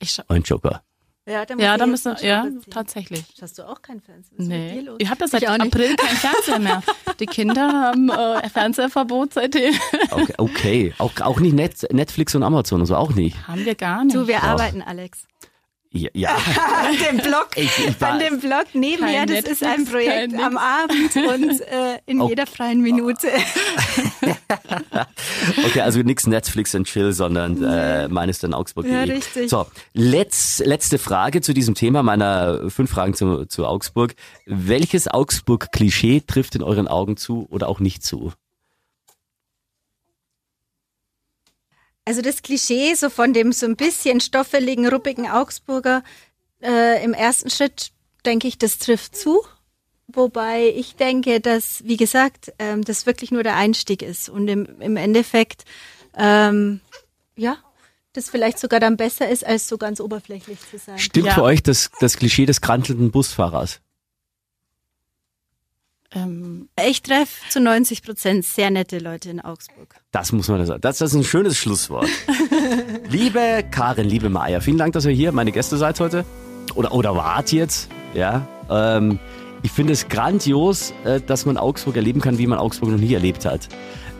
Ich 0.00 0.10
schau, 0.12 0.24
euren 0.28 0.42
Joker. 0.42 0.82
Ja, 1.24 1.46
da, 1.46 1.54
muss 1.54 1.62
ja, 1.64 1.76
da 1.76 1.86
müssen 1.86 2.16
ja, 2.20 2.44
Joker 2.44 2.60
ziehen. 2.60 2.70
tatsächlich. 2.72 3.24
Hast 3.40 3.56
du 3.58 3.68
auch 3.68 3.80
keinen 3.80 4.00
Fernseher? 4.00 4.38
Was 4.38 4.46
Nee, 4.46 4.80
los? 4.80 4.96
ich 4.98 5.08
habe 5.08 5.18
das 5.20 5.30
seit. 5.30 5.46
April 5.46 5.94
kein 5.94 6.16
Fernseher 6.16 6.58
mehr. 6.58 6.82
Die 7.20 7.26
Kinder 7.26 7.68
haben 7.72 8.08
äh, 8.10 8.48
Fernseherverbot 8.52 9.34
seitdem. 9.34 9.74
Okay, 10.10 10.34
okay. 10.38 10.94
Auch, 10.98 11.12
auch 11.20 11.38
nicht 11.38 11.54
Net, 11.54 11.86
Netflix 11.92 12.34
und 12.34 12.42
Amazon 12.42 12.80
und 12.80 12.86
so, 12.86 12.96
auch 12.96 13.12
nicht. 13.14 13.46
Haben 13.46 13.64
wir 13.64 13.76
gar 13.76 14.04
nicht. 14.04 14.16
Du, 14.16 14.26
wir 14.26 14.38
Doch. 14.38 14.42
arbeiten, 14.44 14.82
Alex. 14.82 15.26
Ja, 15.94 16.08
ja. 16.14 16.30
An 16.30 16.96
dem 17.06 17.18
Blog, 17.18 17.48
Ich, 17.54 17.70
ich 17.78 18.02
an 18.02 18.18
dem 18.18 18.40
Blog 18.40 18.64
nebenher, 18.72 19.26
das 19.26 19.40
ist 19.40 19.62
ein 19.62 19.80
Netflix, 19.80 19.90
Projekt 19.90 20.42
am 20.42 20.56
Abend 20.56 21.14
und 21.16 21.60
äh, 21.60 21.98
in 22.06 22.20
Oh. 22.22 22.28
jeder 22.28 22.46
freien 22.46 22.80
Minute. 22.80 23.28
okay, 25.66 25.80
also 25.80 26.00
nix 26.00 26.26
Netflix 26.26 26.74
and 26.74 26.86
Chill, 26.86 27.12
sondern 27.12 27.62
äh, 27.62 28.08
meines 28.08 28.38
dann 28.38 28.54
Augsburg. 28.54 28.86
Ja, 28.86 29.02
richtig. 29.02 29.50
So, 29.50 29.66
letz, 29.92 30.62
letzte 30.64 30.98
Frage 30.98 31.40
zu 31.40 31.52
diesem 31.52 31.74
Thema 31.74 32.02
meiner 32.02 32.70
fünf 32.70 32.90
Fragen 32.90 33.14
zu, 33.14 33.44
zu 33.46 33.66
Augsburg. 33.66 34.14
Welches 34.46 35.08
Augsburg-Klischee 35.08 36.22
trifft 36.26 36.54
in 36.54 36.62
euren 36.62 36.88
Augen 36.88 37.16
zu 37.16 37.46
oder 37.50 37.68
auch 37.68 37.80
nicht 37.80 38.02
zu? 38.02 38.32
Also 42.04 42.20
das 42.20 42.42
Klischee 42.42 42.94
so 42.94 43.10
von 43.10 43.32
dem 43.32 43.52
so 43.52 43.66
ein 43.66 43.76
bisschen 43.76 44.20
stoffeligen, 44.20 44.88
ruppigen 44.88 45.28
Augsburger 45.28 46.02
äh, 46.62 47.02
im 47.04 47.14
ersten 47.14 47.50
Schritt 47.50 47.92
denke 48.24 48.48
ich, 48.48 48.58
das 48.58 48.78
trifft 48.78 49.16
zu. 49.16 49.42
Wobei 50.08 50.68
ich 50.68 50.96
denke, 50.96 51.40
dass, 51.40 51.82
wie 51.84 51.96
gesagt, 51.96 52.52
ähm, 52.58 52.84
das 52.84 53.06
wirklich 53.06 53.30
nur 53.30 53.42
der 53.42 53.56
Einstieg 53.56 54.02
ist 54.02 54.28
und 54.28 54.48
im, 54.48 54.80
im 54.80 54.96
Endeffekt, 54.96 55.64
ähm, 56.16 56.80
ja, 57.36 57.56
das 58.12 58.28
vielleicht 58.28 58.58
sogar 58.58 58.78
dann 58.78 58.96
besser 58.96 59.28
ist, 59.28 59.46
als 59.46 59.68
so 59.68 59.78
ganz 59.78 60.00
oberflächlich 60.00 60.58
zu 60.70 60.78
sein. 60.78 60.98
Stimmt 60.98 61.28
Ja. 61.28 61.34
für 61.34 61.42
euch 61.42 61.62
das, 61.62 61.90
das 62.00 62.16
Klischee 62.16 62.46
des 62.46 62.60
krantelnden 62.60 63.10
Busfahrers? 63.10 63.80
Ähm, 66.14 66.68
Ich 66.88 67.02
treffe 67.02 67.48
zu 67.48 67.60
90 67.60 68.02
Prozent 68.02 68.44
sehr 68.44 68.70
nette 68.70 68.98
Leute 68.98 69.30
in 69.30 69.40
Augsburg. 69.40 69.94
Das 70.10 70.32
muss 70.32 70.48
man 70.48 70.64
sagen. 70.66 70.80
Das, 70.80 70.98
das 70.98 71.12
ist 71.12 71.16
ein 71.16 71.24
schönes 71.24 71.56
Schlusswort. 71.56 72.08
liebe 73.08 73.64
Karin, 73.70 74.08
liebe 74.08 74.28
Maja, 74.28 74.60
vielen 74.60 74.78
Dank, 74.78 74.92
dass 74.92 75.04
ihr 75.04 75.12
hier 75.12 75.32
meine 75.32 75.52
Gäste 75.52 75.76
seid 75.76 76.00
heute. 76.00 76.24
Oder, 76.74 76.92
oder 76.92 77.14
wart 77.14 77.52
jetzt. 77.52 77.88
Ja. 78.14 78.46
Ähm, 78.70 79.18
ich 79.62 79.70
finde 79.70 79.92
es 79.92 80.08
grandios, 80.08 80.92
äh, 81.04 81.20
dass 81.20 81.46
man 81.46 81.56
Augsburg 81.56 81.96
erleben 81.96 82.20
kann, 82.20 82.38
wie 82.38 82.46
man 82.46 82.58
Augsburg 82.58 82.90
noch 82.90 82.98
nie 82.98 83.14
erlebt 83.14 83.44
hat. 83.44 83.68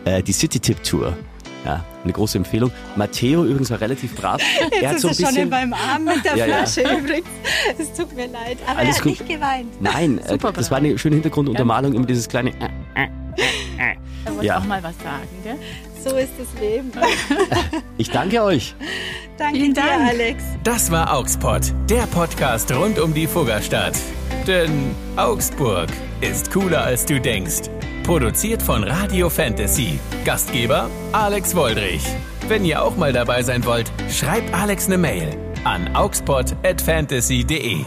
Äh, 0.05 0.23
die 0.23 0.33
City 0.33 0.59
Tip 0.59 0.83
Tour. 0.83 1.17
Ja, 1.65 1.83
eine 2.03 2.11
große 2.11 2.37
Empfehlung. 2.37 2.71
Matteo 2.97 3.45
übrigens 3.45 3.71
war 3.71 3.79
relativ 3.79 4.15
brav. 4.15 4.41
er 4.81 4.89
hat 4.89 4.99
so 4.99 5.07
ein 5.07 5.15
bisschen. 5.15 5.49
beim 5.49 5.73
Arm 5.73 6.03
mit 6.03 6.23
der 6.25 6.35
Ja, 6.35 6.45
ja. 6.45 6.65
Flasche 6.65 6.81
übrigens. 6.97 7.27
Es 7.77 7.93
tut 7.93 8.13
mir 8.15 8.27
leid, 8.27 8.57
aber 8.67 8.79
Alles 8.79 8.89
er 8.89 8.95
hat 8.95 9.03
gut. 9.03 9.11
nicht 9.19 9.27
geweint. 9.29 9.81
Nein, 9.81 10.17
äh, 10.19 10.27
Super 10.29 10.51
das 10.51 10.69
war 10.71 10.79
eine 10.79 10.97
schöne 10.97 11.15
Hintergrunduntermalung, 11.15 11.93
immer 11.93 12.05
dieses 12.05 12.27
kleine. 12.27 12.49
Äh, 12.49 13.03
äh. 13.03 13.07
er 14.25 14.31
wollte 14.33 14.45
Ja. 14.45 14.57
auch 14.59 14.65
mal 14.65 14.83
was 14.83 14.95
sagen, 14.97 15.27
gell? 15.43 15.55
So 16.03 16.17
ist 16.17 16.31
das 16.37 16.61
Leben. 16.61 16.91
Ich 17.97 18.09
danke 18.09 18.41
euch. 18.43 18.75
Danke 19.37 19.55
Vielen 19.59 19.73
dir, 19.73 19.81
Dank. 19.83 20.09
Alex. 20.09 20.43
Das 20.63 20.91
war 20.91 21.13
Augspot, 21.13 21.61
der 21.89 22.07
Podcast 22.07 22.71
rund 22.75 22.99
um 22.99 23.13
die 23.13 23.27
Fuggerstadt. 23.27 23.93
Denn 24.47 24.93
Augsburg 25.15 25.87
ist 26.21 26.51
cooler 26.51 26.81
als 26.83 27.05
du 27.05 27.21
denkst. 27.21 27.69
Produziert 28.03 28.61
von 28.61 28.83
Radio 28.83 29.29
Fantasy. 29.29 29.97
Gastgeber 30.25 30.89
Alex 31.13 31.55
Woldrich. 31.55 32.03
Wenn 32.49 32.65
ihr 32.65 32.83
auch 32.83 32.97
mal 32.97 33.13
dabei 33.13 33.41
sein 33.43 33.63
wollt, 33.65 33.89
schreibt 34.11 34.53
Alex 34.53 34.87
eine 34.87 34.97
Mail 34.97 35.37
an 35.63 35.95
augspot@fantasy.de. 35.95 37.85